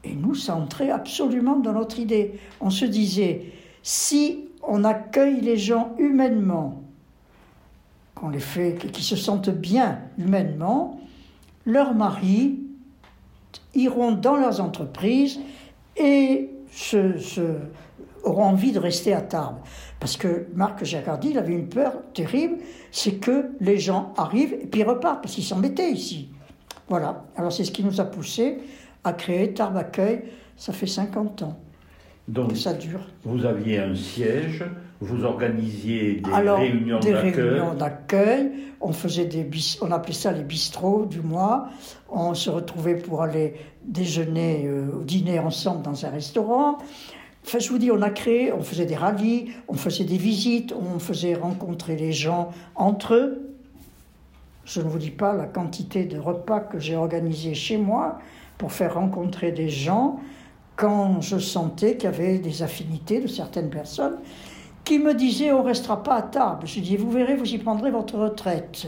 [0.03, 2.39] Et nous, ça entrait absolument dans notre idée.
[2.62, 3.51] On se disait,
[3.84, 6.82] si on accueille les gens humainement,
[8.14, 11.01] qu'on les fait, qu'ils se sentent bien humainement,
[11.66, 12.60] leurs maris
[13.74, 15.39] iront dans leurs entreprises
[15.98, 17.60] et se, se-
[18.24, 19.60] auront envie de rester à Tarbes.
[20.00, 22.58] Parce que Marc Jacardi, il avait une peur terrible,
[22.91, 26.30] c'est que les gens arrivent et puis repartent, parce qu'ils s'embêtaient ici.
[26.89, 27.26] Voilà.
[27.36, 28.58] Alors c'est ce qui nous a poussé
[29.04, 30.24] à créer Tarbes Accueil.
[30.58, 31.60] Ça fait 50 ans
[32.28, 33.02] Donc, que ça dure.
[33.24, 34.64] vous aviez un siège,
[35.02, 37.32] vous organisiez des Alors, réunions des d'accueil.
[37.50, 41.68] réunions d'accueil, on faisait des bis- on appelait ça les bistrots du mois.
[42.10, 46.78] On se retrouvait pour aller déjeuner euh, ou dîner ensemble dans un restaurant.
[47.46, 50.74] Enfin, je vous dis, on a créé, on faisait des rallyes, on faisait des visites,
[50.74, 53.52] on faisait rencontrer les gens entre eux.
[54.66, 58.18] Je ne vous dis pas la quantité de repas que j'ai organisés chez moi
[58.58, 60.20] pour faire rencontrer des gens
[60.76, 64.18] quand je sentais qu'il y avait des affinités de certaines personnes
[64.86, 66.66] qui me disaient on ne restera pas à table.
[66.68, 68.88] Je dis vous verrez, vous y prendrez votre retraite.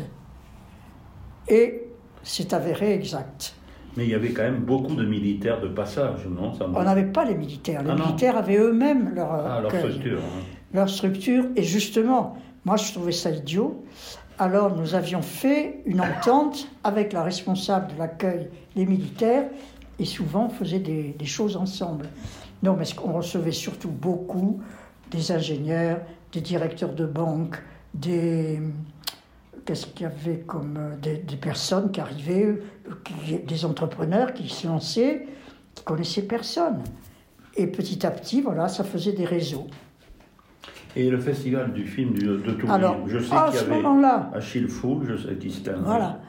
[1.50, 1.84] Et
[2.24, 3.54] c'est avéré exact.
[3.96, 6.52] Mais il y avait quand même beaucoup de militaires de passage, non?
[6.76, 7.82] On n'avait pas les militaires.
[7.84, 10.20] Les Ah militaires avaient eux-mêmes leur, Ah, leur structure.
[10.20, 10.44] hein.
[10.74, 11.46] leur structure.
[11.56, 13.84] Et justement, moi je trouvais ça idiot.
[14.38, 19.46] Alors nous avions fait une entente avec la responsable de l'accueil des militaires
[19.98, 22.06] et souvent on faisait des, des choses ensemble.
[22.62, 24.60] Non, mais qu'on recevait surtout beaucoup
[25.12, 26.00] des ingénieurs,
[26.32, 27.62] des directeurs de banque,
[27.94, 28.60] des
[29.66, 32.60] qu'est-ce qu'il y avait comme euh, des, des personnes qui arrivaient, euh,
[33.04, 35.28] qui- des entrepreneurs qui se lançaient,
[35.76, 36.84] qui connaissaient personne.
[37.56, 39.68] Et petit à petit, voilà, ça faisait des réseaux.
[40.96, 42.68] Et le festival du film de Toulouse,
[43.08, 46.20] je sais qu'il y avait moment-là, Achille Foul, je sais qui c'était Voilà.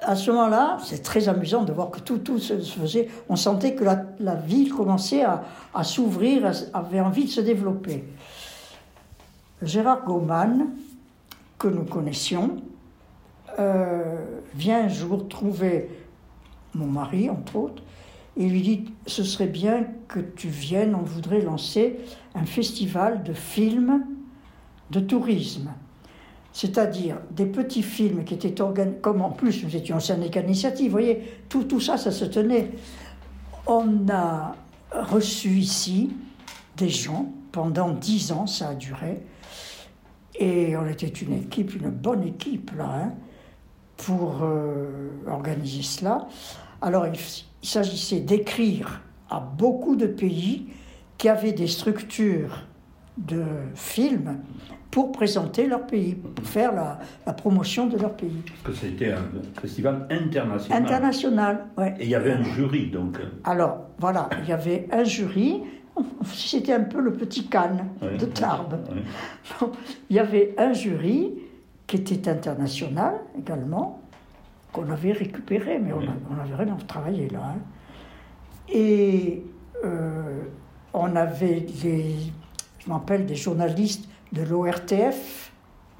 [0.00, 3.08] À ce moment-là, c'est très amusant de voir que tout, tout se faisait.
[3.28, 8.04] On sentait que la, ville commençait à, s'ouvrir, avait envie de se développer.
[9.62, 10.66] Gérard Gauman,
[11.58, 12.58] que nous connaissions,
[13.58, 14.18] euh,
[14.54, 15.88] vient un jour trouver
[16.74, 17.82] mon mari, entre autres,
[18.36, 21.98] et lui dit Ce serait bien que tu viennes, on voudrait lancer
[22.34, 24.04] un festival de films
[24.90, 25.70] de tourisme.
[26.56, 30.92] C'est-à-dire des petits films qui étaient organisés, comme en plus nous étions syndicat d'initiative, vous
[30.92, 32.70] voyez, tout, tout ça, ça se tenait.
[33.66, 34.56] On a
[34.90, 36.14] reçu ici
[36.78, 39.20] des gens, pendant dix ans ça a duré,
[40.34, 43.12] et on était une équipe, une bonne équipe là, hein,
[43.98, 46.26] pour euh, organiser cela.
[46.80, 50.68] Alors il s'agissait d'écrire à beaucoup de pays
[51.18, 52.64] qui avaient des structures
[53.16, 53.42] de
[53.74, 54.38] films
[54.90, 58.42] pour présenter leur pays, pour faire la, la promotion de leur pays.
[58.62, 59.24] Parce que c'était un
[59.60, 60.82] festival international.
[60.82, 61.94] International, ouais.
[61.98, 63.18] Et il y avait un jury, donc.
[63.44, 65.62] Alors, voilà, il y avait un jury,
[66.24, 68.16] c'était un peu le petit Cannes Ouais.
[68.16, 68.78] de Tarbes.
[68.90, 69.02] Ouais.
[69.60, 69.72] Bon,
[70.10, 71.34] il y avait un jury
[71.86, 74.00] qui était international également,
[74.72, 77.40] qu'on avait récupéré, mais on avait vraiment travaillé là.
[77.54, 77.58] hein.
[78.68, 79.42] Et
[79.84, 80.42] euh,
[80.92, 82.14] on avait des,
[82.86, 85.50] je m'appelle des journalistes de l'ORTF,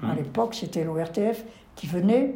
[0.03, 1.43] à l'époque c'était l'ORTF
[1.75, 2.35] qui venait.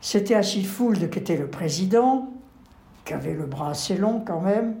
[0.00, 2.30] C'était Achille Fould qui était le président,
[3.04, 4.74] qui avait le bras assez long quand même.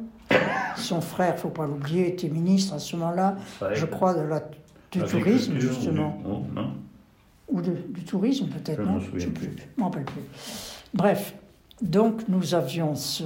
[0.76, 3.36] Son frère, faut pas l'oublier, était ministre à ce moment-là,
[3.74, 4.40] je crois, de la,
[4.92, 6.16] du L'agriculture, tourisme ou justement.
[6.18, 6.72] du- non, non?
[7.48, 8.92] Ou de- du tourisme peut-être, Je non?
[8.94, 9.50] m'en souviens sais plus.
[9.56, 10.22] Je m'en rappelle plus.
[10.94, 11.34] Bref,
[11.82, 13.24] donc nous avions ce,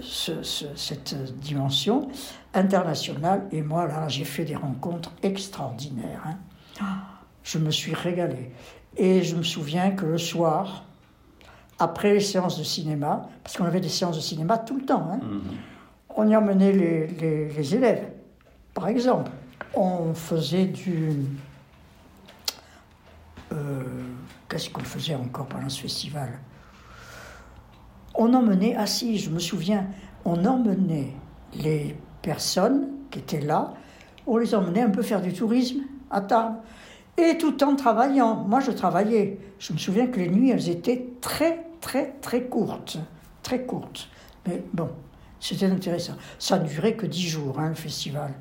[0.00, 2.08] ce- ce- cette dimension
[2.54, 6.22] internationale et moi là j'ai fait des rencontres extraordinaires.
[6.80, 6.84] hein.
[7.42, 8.50] Je me suis régalé.
[8.96, 10.84] Et je me souviens que le soir,
[11.78, 15.08] après les séances de cinéma, parce qu'on avait des séances de cinéma tout le temps,
[15.12, 15.42] hein, Mhm.
[16.16, 18.06] on y emmenait les, les- les élèves.
[18.72, 19.30] Par exemple,
[19.74, 21.10] on faisait du.
[23.52, 23.82] euh,
[24.48, 26.30] Qu'est-ce qu'on faisait encore pendant ce festival?
[28.14, 29.86] On emmenait, ah si, je me souviens,
[30.24, 31.12] on emmenait
[31.62, 33.74] les personnes qui étaient là,
[34.26, 36.56] on les emmenait un peu faire du tourisme à Tarbes.
[37.16, 38.44] Et tout en travaillant.
[38.44, 39.38] Moi, je travaillais.
[39.58, 42.98] Je me souviens que les nuits, elles étaient très, très, très courtes.
[43.42, 44.08] Très courtes.
[44.46, 44.88] Mais bon,
[45.38, 46.14] c'était intéressant.
[46.40, 48.32] Ça ne durait que dix jours, hein, le festival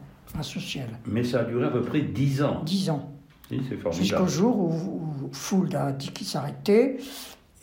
[0.42, 0.90] social.
[1.06, 2.62] Mais ça a duré à peu près 10 ans.
[2.66, 3.12] Dix ans.
[3.52, 3.62] Oui,
[3.92, 6.98] Jusqu'au jour où, où Fould a dit qu'il s'arrêtait.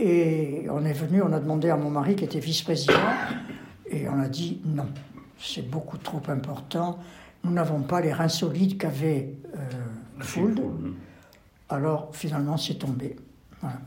[0.00, 2.94] Et on est venu, on a demandé à mon mari, qui était vice-président,
[3.86, 4.86] et on a dit non,
[5.38, 6.98] c'est beaucoup trop important.
[7.44, 9.58] Nous n'avons pas les reins solides qu'avait euh,
[10.20, 10.60] Fould.
[11.68, 13.16] Alors finalement, c'est tombé.
[13.60, 13.78] Voilà.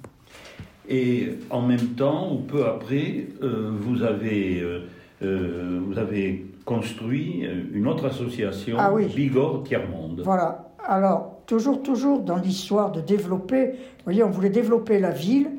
[0.87, 4.81] Et en même temps, ou peu après, euh, vous, avez, euh,
[5.23, 9.05] euh, vous avez construit une autre association, Ah oui.
[9.05, 10.21] Bigorre Tiers-Monde.
[10.23, 10.69] Voilà.
[10.85, 15.49] Alors, toujours, toujours dans l'histoire de développer, vous voyez, on voulait développer la ville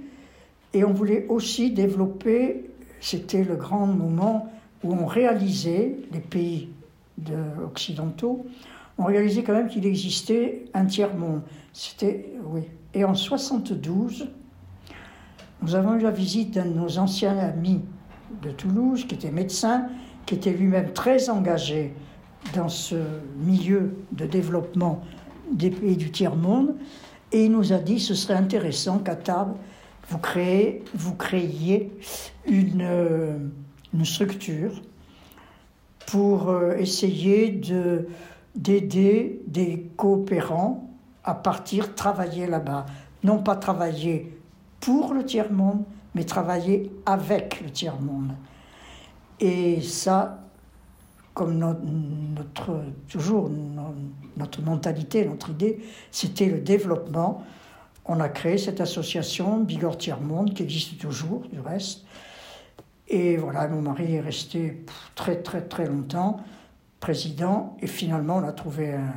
[0.74, 2.70] et on voulait aussi développer,
[3.00, 4.52] c'était le grand moment
[4.82, 6.68] où on réalisait, les pays
[7.16, 7.32] de-
[7.64, 8.44] occidentaux,
[8.98, 11.42] on réalisait quand même qu'il existait un tiers-monde.
[11.72, 12.62] C'était, oui.
[12.92, 14.28] Et en 72,
[15.62, 17.80] nous avons eu la visite d'un de nos anciens amis
[18.42, 19.86] de Toulouse, qui était médecin,
[20.26, 21.94] qui était lui-même très engagé
[22.54, 22.96] dans ce
[23.38, 25.02] milieu de développement
[25.52, 26.74] des pays du tiers-monde.
[27.32, 29.56] Et il nous a dit ce serait intéressant qu'à Tarbes,
[30.08, 31.90] vous, créez, vous créiez
[32.46, 33.38] une, euh,
[33.92, 34.82] une structure
[36.06, 38.06] pour euh, essayer de,
[38.54, 40.90] d'aider des coopérants
[41.24, 42.86] à partir travailler là-bas.
[43.22, 44.36] Non pas travailler
[44.80, 45.82] pour le tiers-monde,
[46.14, 48.32] mais travailler avec le tiers-monde.
[49.40, 50.44] Et ça,
[51.32, 51.74] comme no-
[52.36, 53.94] notre, toujours no-
[54.36, 55.80] notre mentalité, notre idée,
[56.10, 57.42] c'était le développement.
[58.06, 62.04] On a créé cette association Bigorre Tiers-Monde, qui existe toujours, du reste.
[63.08, 64.84] Et voilà, mon mari est resté
[65.14, 66.38] très, très, très longtemps
[67.00, 67.76] président.
[67.80, 69.12] Et finalement, on a trouvé un,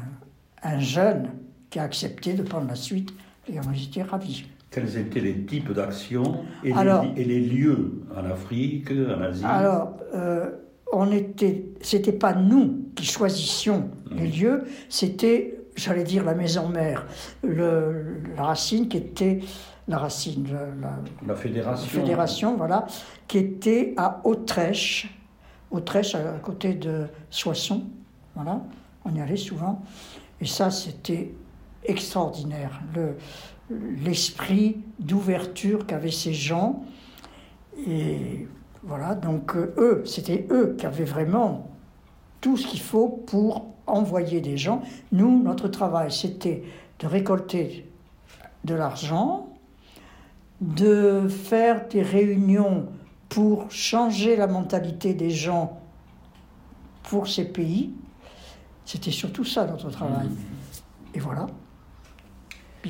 [0.63, 1.29] un jeune
[1.69, 3.13] qui a accepté de prendre la suite.
[3.51, 4.45] Et on était ravis.
[4.71, 9.43] Quels étaient les types d'actions et, les- Alors- et les lieux en Afrique, en Asie?
[9.45, 10.49] Alors, euh,
[10.91, 17.05] on était, c'était pas nous qui choisissions les lieux, c'était, j'allais dire, la maison mère,
[17.43, 19.39] le, la racine qui était
[19.87, 20.45] la racine,
[20.81, 20.89] la,
[21.25, 21.87] La fédération.
[21.87, 22.85] fédération, voilà,
[23.27, 25.17] qui était à Autrèche,
[25.71, 27.85] Autrèche à côté de Soissons,
[28.35, 28.61] voilà,
[29.05, 29.81] on y allait souvent,
[30.41, 31.31] et ça c'était
[31.85, 32.81] extraordinaire.
[34.03, 36.83] l'esprit d'ouverture qu'avaient ces gens.
[37.85, 38.47] Et
[38.83, 41.69] voilà, donc euh, eux, c'était eux qui avaient vraiment
[42.41, 44.81] tout ce qu'il faut pour envoyer des gens.
[45.11, 46.63] Nous, notre travail, c'était
[46.99, 47.89] de récolter
[48.63, 49.49] de l'argent,
[50.61, 52.87] de faire des réunions
[53.29, 55.79] pour changer la mentalité des gens
[57.03, 57.93] pour ces pays.
[58.85, 60.27] C'était surtout ça notre travail.
[60.27, 61.15] Mmh.
[61.15, 61.47] Et voilà,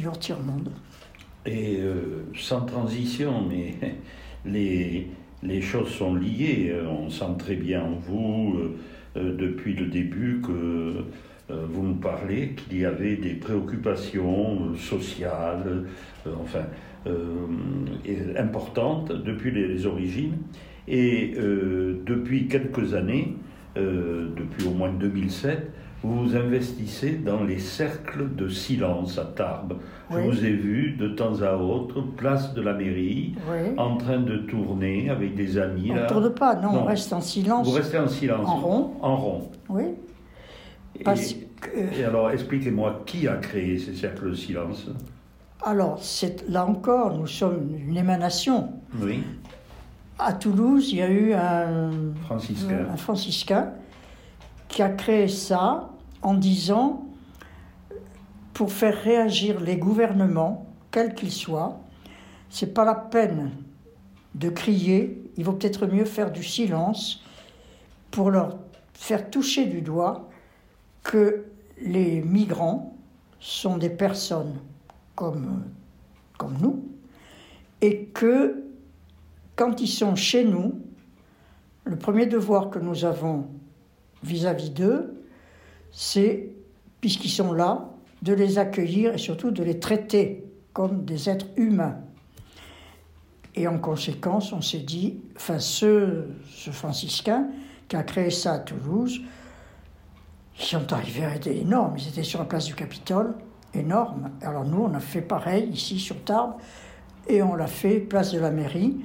[0.03, 0.71] le monde.
[1.45, 3.75] Et euh, sans transition, mais
[4.45, 5.09] les,
[5.43, 6.75] les choses sont liées.
[6.87, 8.77] On sent très bien en vous, euh,
[9.17, 11.03] depuis le début, que
[11.49, 15.85] vous nous parlez qu'il y avait des préoccupations sociales,
[16.25, 16.65] enfin,
[18.37, 20.37] importantes depuis les, origines.
[20.87, 23.35] Et depuis quelques années,
[23.75, 25.71] depuis au moins 2007,
[26.03, 29.77] vous vous investissez dans les cercles de silence à Tarbes.
[30.11, 33.33] Je vous ai vu de temps à autre, place de la mairie,
[33.77, 35.91] en train de tourner avec des amis.
[35.91, 37.67] On ne tourne pas, non, on reste en silence.
[37.67, 39.51] Vous restez en silence En rond En rond.
[39.69, 39.83] Oui.
[40.99, 44.87] et, alors, expliquez-moi, qui a créé ces cercles de silence?
[45.63, 45.99] Alors,
[46.47, 48.69] là encore, nous sommes une émanation.
[49.01, 49.23] Oui.
[50.19, 51.91] À Toulouse, il y a eu un
[52.23, 53.71] franciscain, un franciscain
[54.67, 55.89] qui a créé ça
[56.21, 57.05] en disant,
[58.53, 61.79] pour faire réagir les gouvernements, quels qu'ils soient,
[62.49, 63.51] c'est pas la peine
[64.35, 67.23] de crier, il vaut peut-être mieux faire du silence
[68.11, 68.57] pour leur
[68.93, 70.29] faire toucher du doigt
[71.03, 71.45] que
[71.79, 72.95] les migrants
[73.39, 74.55] sont des personnes
[75.15, 75.63] comme,
[76.37, 76.83] comme nous
[77.81, 78.63] et que
[79.55, 80.79] quand ils sont chez nous,
[81.83, 83.47] le premier devoir que nous avons
[84.23, 85.21] vis-à-vis d'eux,
[85.91, 86.49] c'est,
[87.01, 87.89] puisqu'ils sont là,
[88.21, 90.43] de les accueillir et surtout de les traiter
[90.73, 91.97] comme des êtres humains.
[93.55, 97.47] Et en conséquence, on s'est dit, enfin, ce, ce franciscain
[97.87, 99.21] qui a créé ça à Toulouse,
[100.59, 101.95] ils sont arrivés à être énormes.
[101.97, 103.35] Ils étaient sur la place du Capitole,
[103.73, 104.31] énormes.
[104.41, 106.55] Alors nous, on a fait pareil ici sur Tarbes,
[107.27, 108.97] et on l'a fait place de la mairie.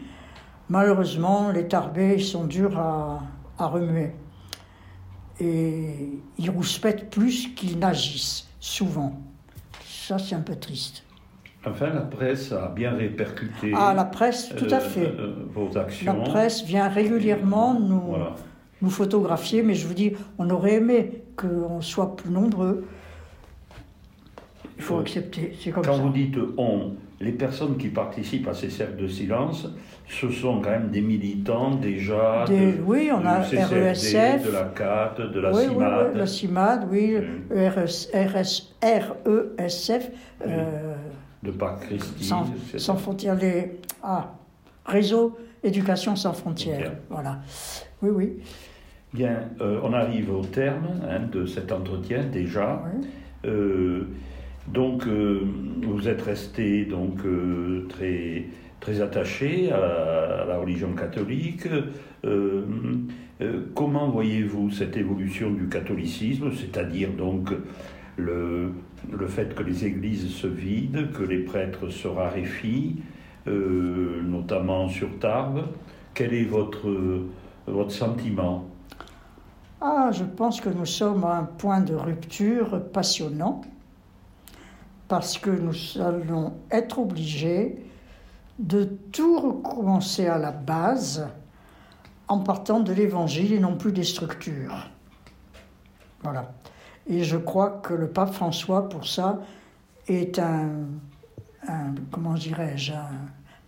[0.69, 4.13] Malheureusement, les Tarbais sont durs à remuer
[5.41, 9.20] et ils rouspètent plus qu'ils n'agissent, souvent.
[9.85, 11.05] Ça, c'est un peu triste.
[11.64, 13.72] Enfin, la presse a bien répercuté.
[13.74, 15.07] Ah, la presse, tout à euh, fait.
[15.07, 16.12] Euh, vos actions.
[16.12, 18.16] La presse vient régulièrement nous,
[18.80, 22.85] nous photographier, mais je vous dis, on aurait aimé qu'on soit plus nombreux.
[24.76, 26.03] Il faut euh, accepter, c'est comme Quand ça.
[26.03, 29.68] vous dites on, les personnes qui participent à ces cercles de silence,
[30.09, 35.15] ce sont quand même des militants déjà de, oui, on a RESF, de la CAT,
[35.19, 36.11] de la oui, CIMAD.
[36.13, 37.17] Oui, la CIMAD, oui,
[37.51, 38.81] RESF,
[40.47, 40.95] euh,
[41.43, 42.25] de Parc Christie.
[42.25, 42.47] Sans,
[42.77, 44.35] sans, frontières, les ah,
[44.85, 46.93] réseau éducation sans frontières.
[47.09, 47.39] Voilà.
[48.03, 48.33] Oui, oui.
[49.15, 52.83] Bien, euh, on arrive au terme hein, de cet entretien déjà.
[53.45, 54.09] Euh,
[54.69, 57.19] donc, vous êtes resté donc
[57.89, 58.45] très
[58.83, 61.66] très attaché à, la religion catholique.
[62.24, 62.62] Euh,
[63.74, 67.51] comment voyez-vous cette évolution du catholicisme, c'est-à-dire donc
[68.16, 68.72] le,
[69.11, 72.97] le fait que les églises se vident, que les prêtres se raréfient,
[73.47, 75.64] notamment sur Tarbes?
[76.14, 76.89] Quel est votre,
[77.66, 78.68] votre sentiment?
[79.80, 83.62] Ah, je pense que nous sommes à un point de rupture passionnant
[85.09, 87.76] parce que nous allons être obligés
[88.59, 91.29] de tout recommencer à la base
[92.29, 94.89] en partant de l'évangile et non plus des structures.
[96.23, 96.53] Voilà.
[97.07, 99.41] Et je crois que le pape François, pour ça,
[100.07, 100.71] est un,
[102.11, 103.11] comment dirais-je, un,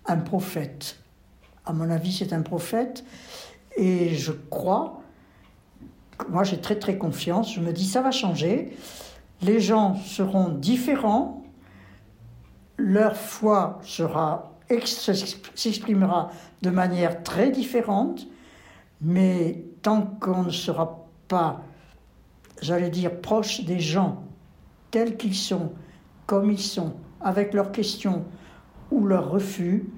[0.07, 0.99] un prophète.
[1.67, 3.05] À mon avis, c'est un prophète.
[3.77, 5.03] Et je crois,
[6.29, 8.77] moi j'ai très très confiance, je me dis ça va changer
[9.45, 11.43] les gens seront différents,
[12.77, 16.31] leur foi sera s'exprimera
[16.63, 18.27] de manière très différente,
[19.01, 21.63] mais tant qu'on ne sera pas,
[22.63, 24.25] j'allais dire, proche des gens,
[24.91, 25.73] tels qu'ils sont,
[26.27, 28.25] comme ils sont, avec leurs questions
[28.91, 29.89] ou leurs refus,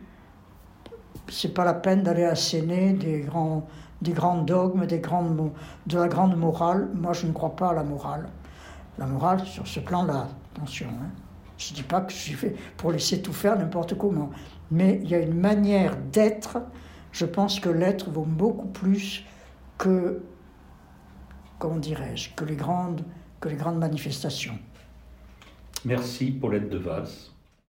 [1.29, 3.67] c'est pas la peine d'aller asséner des grands,
[4.03, 5.53] des grands dogmes, des grandes,
[5.87, 6.89] de la grande morale.
[6.95, 8.29] Moi, je ne crois pas à la morale
[8.99, 10.29] la morale sur ce plan-là.
[10.55, 11.11] Attention, hein.
[11.59, 14.31] je ne dis pas que je suis fait pour laisser tout faire n'importe comment,
[14.71, 16.59] mais il y a une manière d'être.
[17.13, 19.25] Je pense que l'être vaut beaucoup plus
[19.79, 20.23] que,
[21.59, 23.03] comment dirais-je, que les grandes,
[23.41, 24.59] que les grandes manifestations.
[25.85, 27.36] Merci Paulette de Vals.